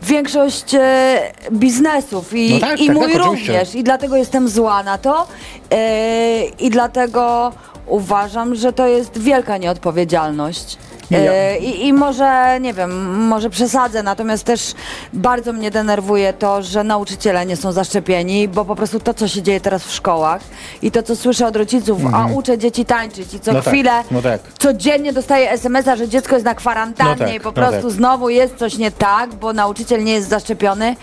[0.02, 3.52] większość e, biznesów i, No tak, i tak, mój tak, oczywiście.
[3.54, 5.28] również i dlatego jestem zła na to
[5.72, 7.52] e, i dlatego
[7.88, 10.78] uważam, że to jest wielka nieodpowiedzialność.
[11.14, 14.74] E, I, I może, nie wiem, może przesadzę, natomiast też
[15.14, 19.42] bardzo mnie denerwuje to, że nauczyciele nie są zaszczepieni, bo po prostu to, co się
[19.42, 20.42] dzieje teraz w szkołach
[20.82, 23.56] i to, co słyszę od rodziców, a uczę dzieci tańczyć i co Mhm.
[23.56, 24.42] No tak, chwilę no tak.
[24.60, 27.92] codziennie dostaję SMS-a, że dziecko jest na kwarantannie No tak, i po no prostu tak.
[27.92, 30.96] znowu jest coś nie tak, bo nauczyciel nie jest zaszczepiony.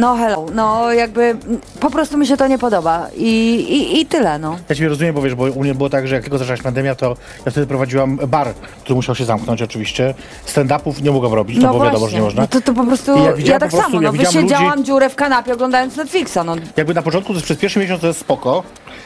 [0.00, 1.36] No hello, no jakby
[1.80, 4.56] po prostu mi się to nie podoba i, i, i tyle, no.
[4.68, 6.62] Ja ciebie rozumiem, bo wiesz, bo u mnie było tak, że jak tylko zaczęła się
[6.62, 10.14] pandemia, to ja wtedy prowadziłam bar, który musiał się zamknąć oczywiście.
[10.46, 12.42] Stand-upów nie mogłem robić, no, bo wiadomo, że nie można.
[12.42, 15.10] No to, to po prostu, ja, widziałem tak prostu- samo, ja no wysiedziałam ludzi- dziurę
[15.10, 16.56] w kanapie oglądając Netflixa, no.
[16.76, 18.62] Jakby na początku to jest przez pierwszy miesiąc to jest spoko,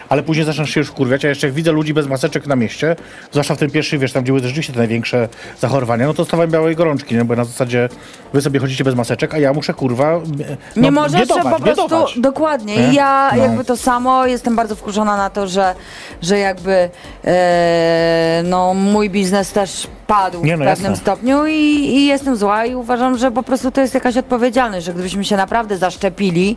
[0.08, 2.96] ale później zaczynasz się już kurwiać, a jeszcze jak widzę ludzi bez maseczek na mieście,
[3.30, 5.28] zwłaszcza w tym pierwszym, wiesz, tam gdzie były rzeczywiście te największe
[5.60, 7.24] zachorowania, no to stawałem białej gorączki, nie?
[7.24, 7.88] bo na zasadzie
[8.32, 10.20] wy sobie chodzicie bez maseczek, a ja muszę kurwa
[10.88, 12.18] e, no, Nie możesz, że biedować, po prostu biedować.
[12.18, 12.76] dokładnie.
[12.76, 12.94] Nie?
[12.94, 13.42] Ja No.
[13.42, 15.74] jakby to samo jestem bardzo wkurzona na to, że,
[16.22, 16.90] że jakby
[17.24, 20.96] e, no, mój biznes też padł Nie, no w pewnym jasne.
[21.02, 21.52] stopniu i,
[21.96, 25.36] i jestem zła i uważam, że po prostu to jest jakaś odpowiedzialność, że gdybyśmy się
[25.36, 26.56] naprawdę zaszczepili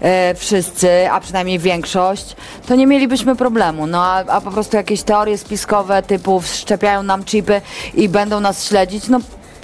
[0.00, 2.36] e, wszyscy, a przynajmniej większość,
[2.68, 3.86] to nie mielibyśmy problemu.
[3.86, 7.60] No a, a po prostu jakieś teorie spiskowe typu wszczepiają nam chipy
[7.94, 9.18] i będą nas śledzić, no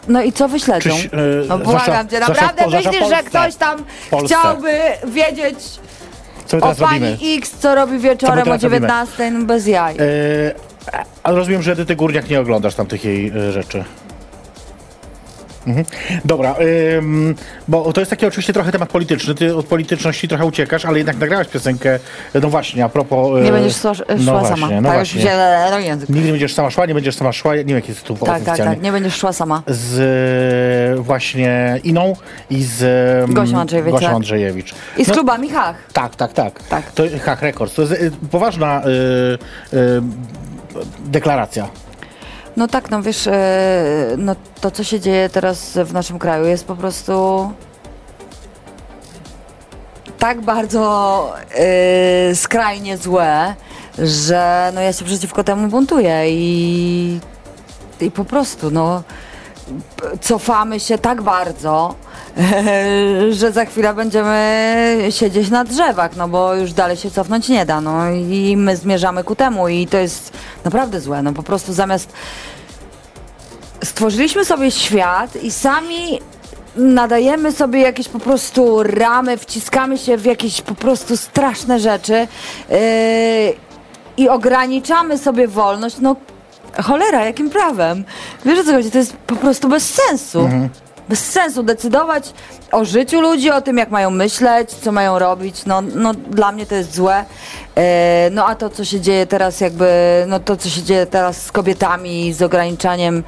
[0.08, 0.90] no i co wyśledzą?
[0.90, 1.08] Czyś, e,
[1.48, 4.36] no błagam cię, naprawdę myślisz, że ktoś tam Polsce.
[4.36, 5.56] chciałby wiedzieć
[6.46, 7.00] Co o teraz robimy?
[7.16, 8.80] pani X, co robi wieczorem o teraz robimy?
[8.80, 9.96] 19, no bez jaj.
[9.96, 10.00] E,
[11.22, 13.84] ale rozumiem, że Edyty Górniak nie oglądasz tam tych jej e, rzeczy.
[15.66, 15.86] Mhm.
[16.24, 16.54] Dobra,
[16.98, 17.34] ym,
[17.68, 19.34] bo to jest taki oczywiście trochę temat polityczny.
[19.34, 21.98] Ty od polityczności trochę uciekasz, ale jednak nagrałaś piosenkę,
[22.42, 23.42] no właśnie, a propos...
[23.42, 24.80] Nie e, będziesz szła, szła no właśnie, sama.
[24.80, 25.30] No tak już właśnie.
[25.30, 25.36] się
[25.70, 26.08] no, język.
[26.08, 28.42] Nigdy nie będziesz sama szła, nie będziesz sama szła, nie wiem jaki jest tytuł Tak,
[28.44, 29.62] tak, tak, nie będziesz szła sama.
[29.66, 29.98] Z
[30.98, 32.16] e, właśnie Iną
[32.50, 34.14] i z Gosią Andrzejewicz, Gosią tak.
[34.14, 34.74] Andrzejewicz.
[34.96, 35.76] I z No, klubami Hach.
[35.92, 36.62] tak, tak, tak.
[36.62, 36.92] Tak.
[36.92, 37.74] To Hack Records.
[37.74, 40.02] To jest y, poważna y, y,
[41.04, 41.68] deklaracja.
[42.56, 46.64] No tak, no wiesz, e, no to co się dzieje teraz w naszym kraju jest
[46.64, 47.50] po prostu
[50.18, 53.54] tak bardzo e, skrajnie złe,
[53.98, 57.20] że no ja się przeciwko temu buntuję i,
[58.00, 59.02] i po prostu no
[60.20, 61.94] cofamy się tak bardzo
[63.30, 67.80] że za chwilę będziemy siedzieć na drzewach, no bo już dalej się cofnąć nie da,
[67.80, 70.32] no i my zmierzamy ku temu i to jest
[70.64, 72.12] naprawdę złe, no po prostu zamiast
[73.84, 76.20] stworzyliśmy sobie świat i sami
[76.76, 82.28] nadajemy sobie jakieś po prostu ramy, wciskamy się w jakieś po prostu straszne rzeczy
[82.70, 82.76] yy,
[84.16, 86.16] i ograniczamy sobie wolność, no
[86.82, 88.04] cholera, jakim prawem?
[88.44, 88.90] Wiesz o co chodzi?
[88.90, 90.48] To jest po prostu bez sensu.
[91.08, 92.32] Bez sensu decydować
[92.72, 95.66] o życiu ludzi, o tym, jak mają myśleć, co mają robić.
[95.66, 97.24] No, no dla mnie to jest złe.
[97.76, 99.88] E, no a to, co się dzieje teraz, jakby,
[100.28, 103.24] no to, co się dzieje teraz z kobietami, z ograniczaniem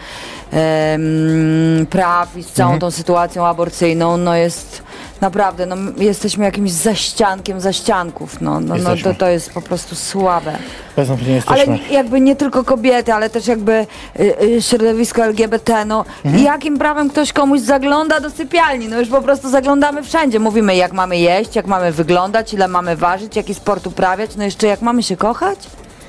[0.53, 4.83] em, praw i z całą tą sytuacją aborcyjną, no jest
[5.21, 8.41] naprawdę, no jesteśmy jakimś zaściankiem zaścianków.
[8.41, 10.53] No, no, no to, to jest po prostu słabe.
[10.97, 11.09] Bez
[11.47, 13.87] Ale jakby nie tylko kobiety, ale też jakby
[14.21, 16.45] y, y, środowisko LGBT, no Mhm.
[16.45, 18.89] jakim prawem ktoś komuś zagląda do sypialni?
[18.89, 20.39] No już po prostu zaglądamy wszędzie.
[20.41, 24.67] Mówimy jak mamy jeść, jak mamy wyglądać, ile mamy ważyć, jaki sport uprawiać, no jeszcze
[24.67, 25.59] jak mamy się kochać?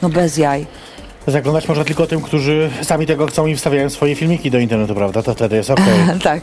[0.01, 0.65] No bez jaj.
[1.27, 5.23] Zaglądać można tylko tym, którzy sami tego chcą i wstawiają swoje filmiki do internetu, prawda?
[5.23, 5.85] To wtedy jest okej.
[6.23, 6.41] tak.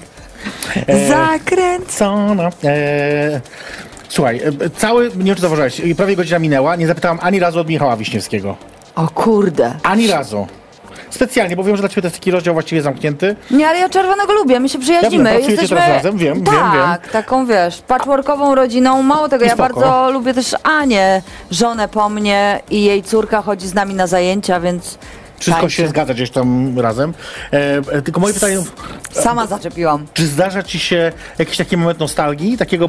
[0.87, 1.93] E, Zakręt.
[1.93, 2.51] Co no?
[2.65, 3.41] E,
[4.09, 7.69] słuchaj, e, cały, nie wiem czy zauważyłeś, prawie godzina minęła, nie zapytałam ani razu od
[7.69, 8.57] Michała Wiśniewskiego.
[8.95, 9.73] O kurde.
[9.83, 10.47] Ani razu.
[11.11, 13.37] Specjalnie, bo wiem, że dla Ciebie to jest taki rozdział właściwie zamknięty.
[13.51, 15.25] Nie, ale ja czerwonego lubię, my się przyjaźnimy.
[15.25, 17.13] Ja wiem, pracujecie teraz razem, wiem, wiem, tak, wiem.
[17.13, 19.03] taką wiesz, patchworkową rodziną.
[19.03, 19.81] Mało tego, I ja spoko.
[19.81, 24.61] bardzo lubię też Anię, żonę po mnie i jej córka chodzi z nami na zajęcia,
[24.61, 24.99] więc
[25.39, 25.77] Wszystko tańczy.
[25.77, 27.15] się zgadza gdzieś tam razem.
[27.53, 27.57] E,
[27.93, 28.59] e, tylko moje pytanie,
[29.13, 30.07] Sama zaczepiłam.
[30.15, 32.85] czy zdarza Ci się jakiś taki moment nostalgii, takiego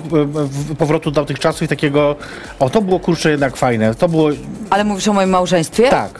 [0.72, 2.16] e, powrotu do tych czasów i takiego,
[2.60, 4.30] o to było kurczę jednak fajne, to było,
[4.70, 5.89] Ale mówisz o moim małżeństwie?
[5.89, 6.20] tak.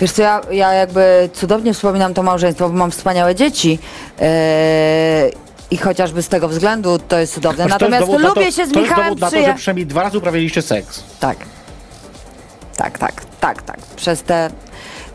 [0.00, 3.78] Wiesz co, ja, ja jakby cudownie wspominam to małżeństwo, bo mam wspaniałe dzieci.
[4.20, 5.32] Eee,
[5.70, 7.64] I chociażby z tego względu to jest cudowne.
[7.64, 9.36] Znaczy, to jest Natomiast na lubię to, się z to jest Michałem dowód na to,
[9.36, 11.02] przyja- że przynajmniej dwa razy uprawialiście seks.
[11.20, 11.36] Tak.
[12.76, 13.76] Tak, tak, tak, tak.
[13.96, 14.50] Przez te.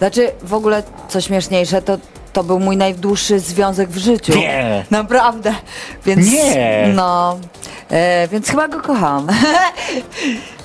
[0.04, 1.98] Znaczy, w ogóle co śmieszniejsze, to,
[2.34, 4.40] to był mój najdłuższy związek w życiu.
[4.40, 4.86] Nie.
[4.92, 5.54] Naprawdę.
[6.06, 6.32] Więc.
[6.32, 6.92] Nie.
[6.96, 7.40] No.
[7.92, 9.28] E, więc chyba go kocham.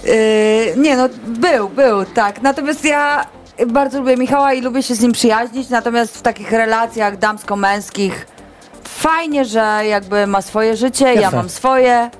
[0.05, 2.43] e, nie, no, był, był, tak.
[2.43, 3.27] Natomiast ja
[3.67, 8.27] bardzo lubię Michała i lubię się z nim przyjaźnić, natomiast w takich relacjach damsko-męskich
[8.85, 11.39] fajnie, że jakby ma swoje życie, ja Jasne.
[11.39, 12.11] mam swoje.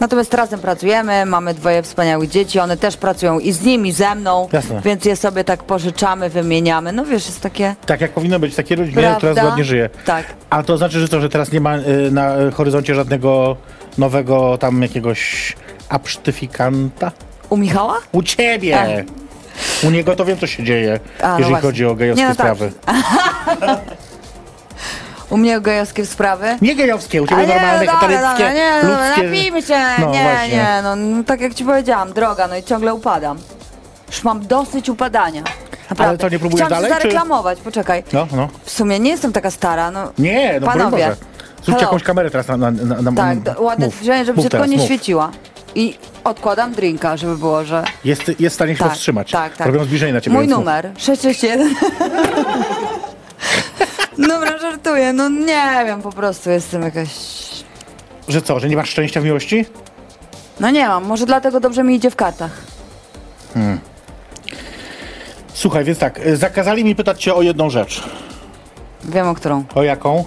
[0.00, 4.14] Natomiast razem pracujemy, mamy dwoje wspaniałych dzieci, one też pracują i z nim, i ze
[4.14, 4.80] mną, Jasne.
[4.84, 6.92] więc je sobie tak pożyczamy, wymieniamy.
[6.92, 7.74] No wiesz, jest takie.
[7.86, 9.16] Tak jak powinno być, takie rodzinie, Prawda?
[9.16, 9.90] która zgodnie żyje.
[10.04, 10.26] Tak.
[10.50, 13.56] A to znaczy, że to, że teraz nie ma y, na horyzoncie żadnego
[13.98, 15.56] nowego tam jakiegoś
[15.88, 17.12] absztyfikanta?
[17.50, 17.98] U Michała?
[18.12, 19.04] U ciebie!
[19.82, 21.68] U niego to wiem, co się dzieje, A, no jeżeli właśnie.
[21.68, 22.56] chodzi o gejowskie Nie, no tak.
[22.56, 22.72] sprawy.
[25.30, 26.58] U mnie gejowskie sprawy.
[26.62, 29.22] Nie gejowskie, u ciebie normalne, dobra, katolickie, dobra, nie, dobra, ludzkie.
[29.22, 30.48] napijmy się, No, nie, właśnie.
[30.56, 33.38] nie, no, no tak jak ci powiedziałam, droga, no i ciągle upadam.
[34.08, 35.42] Już mam dosyć upadania.
[35.90, 36.04] Naprawdę.
[36.08, 38.04] Ale to nie próbujesz Chciałam się dalej, czy- zareklamować, poczekaj.
[38.12, 38.48] No, no.
[38.64, 40.12] W sumie nie jestem taka stara, no.
[40.18, 40.90] Nie, no Panowie.
[40.90, 41.16] Boże.
[41.56, 41.80] Zrób Hello.
[41.80, 44.48] jakąś kamerę teraz na, na, na, na Tak, do- ładne mów, żeby mów się tylko
[44.50, 44.86] teraz, nie mów.
[44.86, 45.30] świeciła.
[45.74, 47.84] I odkładam drinka, żeby było, że...
[48.04, 49.30] Jest, jest w stanie się Tak, powstrzymać.
[49.30, 49.66] tak, tak.
[49.66, 50.34] Robią zbliżenie na ciebie.
[50.36, 50.64] Mój więc mów.
[50.64, 51.74] numer, 661.
[55.14, 57.08] No nie wiem, po prostu jestem jakaś...
[58.28, 59.66] Że co, że nie masz szczęścia w miłości?
[60.60, 62.50] No nie mam, może dlatego dobrze mi idzie w kartach.
[65.54, 68.02] Słuchaj, więc tak, y, zakazali mi pytać cię o jedną rzecz.
[69.04, 69.64] Wiem o którą.
[69.74, 70.24] O jaką?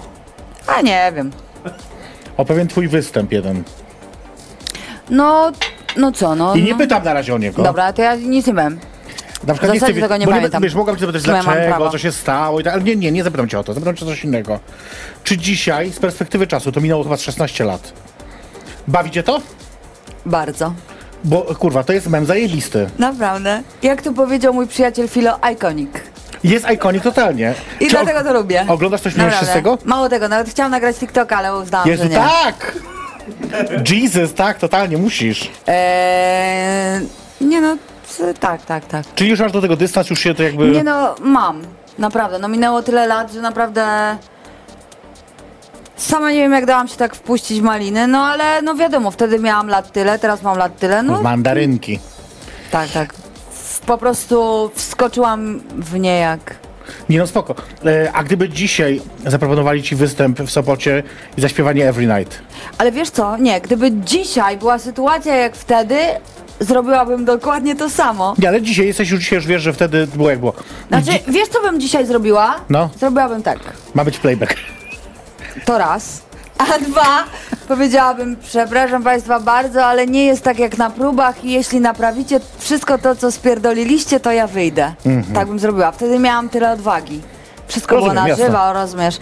[0.66, 1.30] A nie wiem.
[2.36, 3.64] O pewien twój występ jeden.
[5.10, 5.52] No,
[5.96, 6.54] no co, no...
[6.54, 6.78] I nie no.
[6.78, 7.62] pytam na razie o niego.
[7.62, 8.80] Dobra, to ja nic nie wiem.
[9.46, 10.62] Na przykład W nie chcę, tego nie bo pamiętam.
[10.62, 13.48] wiesz, mogłam cię zapytać dlaczego, co się stało i tak, ale nie, nie, nie zapytam
[13.48, 14.60] cię o to, zapytam cię o coś innego.
[15.24, 17.92] Czy dzisiaj, z perspektywy czasu, to minęło chyba z 16 lat,
[18.88, 19.40] bawi cię to?
[20.26, 20.72] Bardzo.
[21.24, 22.90] Bo kurwa, to jest mem zajebisty.
[22.98, 23.62] Naprawdę.
[23.82, 25.90] Jak to powiedział mój przyjaciel Filo, iconic.
[26.44, 27.54] Jest ikonik totalnie.
[27.80, 28.64] I Czy dlatego to lubię.
[28.68, 29.78] Oglądasz coś się z tego?
[29.84, 32.16] Mało tego, nawet chciałam nagrać TikToka, ale uznałam, Jezu, że nie.
[32.16, 32.72] tak!
[33.90, 35.50] Jesus, tak, totalnie, musisz.
[35.66, 37.06] Eee,
[37.40, 37.76] nie no,
[38.40, 39.04] tak, tak, tak.
[39.14, 40.70] Czyli już masz do tego dystans, już się to jakby...
[40.70, 41.62] Nie no, mam.
[41.98, 44.16] Naprawdę, no minęło tyle lat, że naprawdę...
[45.96, 49.38] Sama nie wiem, jak dałam się tak wpuścić w maliny, no ale no wiadomo, wtedy
[49.38, 51.98] miałam lat tyle, teraz mam lat tyle, no Mandarynki.
[52.70, 53.14] tak, tak.
[53.86, 56.54] Po prostu wskoczyłam w nie jak...
[57.08, 57.54] Nie no, spoko.
[57.86, 61.02] E, A gdyby dzisiaj zaproponowali ci występ w Sopocie
[61.36, 62.38] i zaśpiewanie Every Night?
[62.78, 65.96] Ale wiesz co, nie, gdyby dzisiaj była sytuacja jak wtedy,
[66.60, 68.34] zrobiłabym dokładnie to samo.
[68.38, 70.52] Nie, ale dzisiaj jesteś już dzisiaj już wiesz, że wtedy było jak było.
[70.88, 72.54] Znaczy, wiesz co bym dzisiaj zrobiła?
[72.68, 72.90] No.
[72.98, 73.58] Zrobiłabym tak.
[73.94, 74.54] Ma być playback.
[75.64, 76.22] To raz.
[76.58, 77.24] A dwa,
[77.68, 82.98] powiedziałabym, przepraszam Państwa bardzo, ale nie jest tak jak na próbach i jeśli naprawicie wszystko
[82.98, 84.92] to, co spierdoliliście, to ja wyjdę.
[85.34, 85.92] Tak bym zrobiła.
[85.92, 87.20] Wtedy miałam tyle odwagi.
[87.68, 88.46] Wszystko Rozumiem, było na jasne.
[88.46, 89.18] żywo, rozumiesz?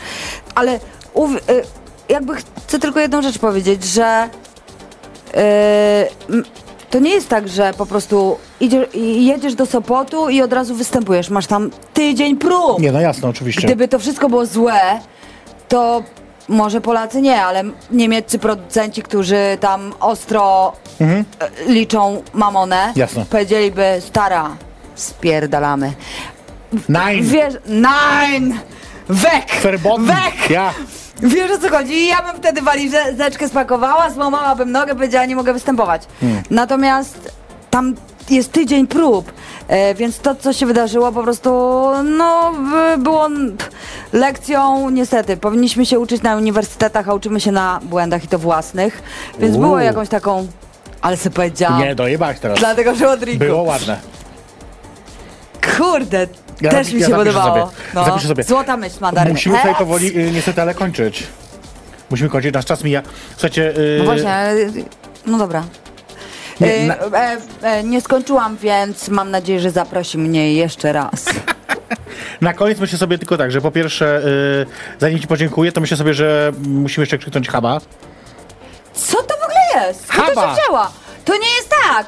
[0.55, 0.81] Ale
[1.15, 1.63] uw- y,
[2.09, 2.33] jakby
[2.67, 5.39] chcę tylko jedną rzecz powiedzieć, że y,
[6.31, 6.45] m,
[6.97, 11.31] to nie jest tak, że po prostu idziesz, jedziesz do Sopotu i od razu występujesz.
[11.31, 12.81] Masz tam tydzień prób.
[12.81, 13.63] Nie, no jasne, oczywiście.
[13.67, 14.81] Gdyby to wszystko było złe,
[15.69, 16.03] to
[16.49, 21.25] może Polacy nie, ale niemieccy producenci, którzy tam ostro e,
[21.67, 22.93] liczą mamonę, Mhm.
[22.97, 23.25] Jasne.
[23.31, 24.57] powiedzieliby, stara,
[24.95, 25.93] spierdalamy.
[26.89, 27.25] Nein!
[27.25, 28.59] Wiesz, nein!
[29.09, 29.47] Weg!
[29.63, 30.07] Verboten!
[30.07, 30.51] Weg!
[30.51, 30.75] Ja!
[31.23, 32.07] Wiesz o co chodzi?
[32.07, 36.03] Ja bym wtedy walizeczkę spakowała, złamałabym nogę, powiedziała, nie mogę występować.
[36.21, 36.43] Hmm.
[36.51, 37.33] Natomiast
[37.71, 37.95] tam
[38.31, 39.33] jest tydzień prób,
[39.69, 41.51] e, więc to, co się wydarzyło, po prostu,
[42.05, 43.29] no, by- było
[44.13, 45.37] lekcją, niestety.
[45.37, 49.03] Powinniśmy się uczyć na uniwersytetach, a uczymy się na błędach i to własnych,
[49.39, 49.63] więc Uuu.
[49.65, 50.47] było jakąś taką,
[51.03, 52.59] ale sobie powiedziałam, Nie, dojebałaś teraz.
[52.59, 54.01] dlatego, że Rodrigo, Było ładne.
[55.79, 56.27] kurde,
[56.61, 57.71] Ja też mi ja się zapiszę podobało.
[57.93, 58.05] sobie.
[58.07, 58.45] Zapiszę sobie.
[58.45, 59.33] Złota myśl mandaryny.
[59.35, 61.23] Musimy tutaj powoli y, niestety ale kończyć.
[62.11, 63.03] Musimy kończyć, nasz czas mija.
[63.33, 64.55] Słuchajcie, y, No właśnie, e,
[65.27, 65.65] no dobra.
[66.61, 71.25] Nie, na- e, e, nie skończyłam, więc mam nadzieję, że zaprosi mnie jeszcze raz.
[72.41, 74.67] na koniec myślę sobie tylko tak, że po pierwsze, y,
[75.01, 77.81] zanim ci podziękuję, to myślę sobie, że musimy jeszcze krzyknąć haba.
[78.95, 80.07] Co to w ogóle jest?
[80.07, 80.91] Skąd to się wzięła?
[81.25, 82.07] To nie jest tak.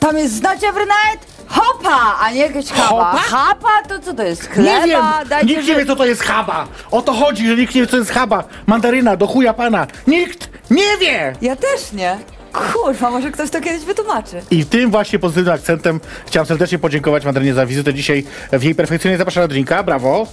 [0.00, 1.33] Tam jest znacie night?
[1.48, 2.88] Hopa, a nie jakieś haba.
[2.88, 3.16] Hopa?
[3.18, 4.42] Hapa to co to jest?
[4.42, 4.86] Nie Chleba?
[4.86, 5.28] wiem!
[5.28, 6.66] Dajcie, nikt nie wie, co to jest haba!
[6.90, 8.44] O to chodzi, że nikt nie wie, co jest haba!
[8.66, 9.86] Mandaryna, do chuja pana!
[10.06, 11.32] Nikt nie wie!
[11.42, 12.18] Ja też nie.
[12.52, 14.42] Kurwa, może ktoś to kiedyś wytłumaczy.
[14.50, 19.18] I tym właśnie pozytywnym akcentem chciałem serdecznie podziękować Mandarynie za wizytę dzisiaj w jej perfekcyjnej
[19.18, 19.82] zapraszam na drinka.
[19.82, 20.26] Brawo!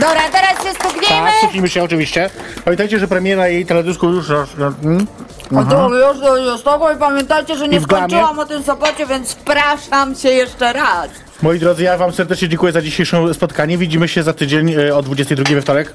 [0.00, 1.06] Dobra, teraz się stukniemy.
[1.08, 2.30] Tak, stuknijmy się oczywiście.
[2.64, 4.26] Pamiętajcie, że premiera jej teledysku już...
[4.26, 5.06] Hmm?
[5.56, 10.14] O to już, już, to i pamiętajcie, że nie skończyłam o tym Sopocie, więc spraszam
[10.14, 11.08] się jeszcze raz.
[11.42, 13.78] Moi drodzy, ja wam serdecznie dziękuję za dzisiejsze spotkanie.
[13.78, 15.92] Widzimy się za tydzień e, o 22 we wtorek.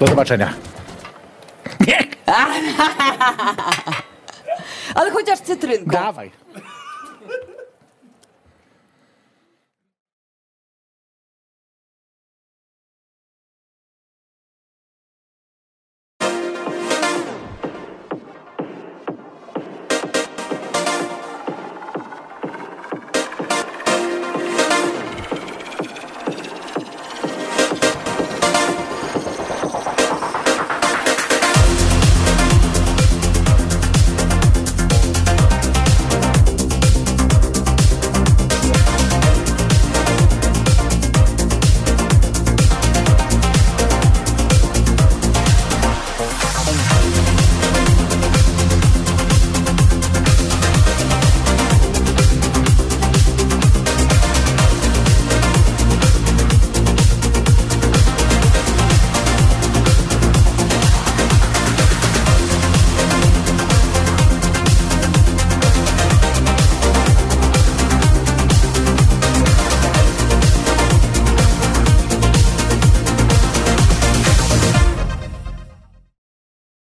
[0.00, 0.52] Do zobaczenia.
[4.94, 5.90] Ale chociaż cytrynką.
[5.90, 6.30] Dawaj.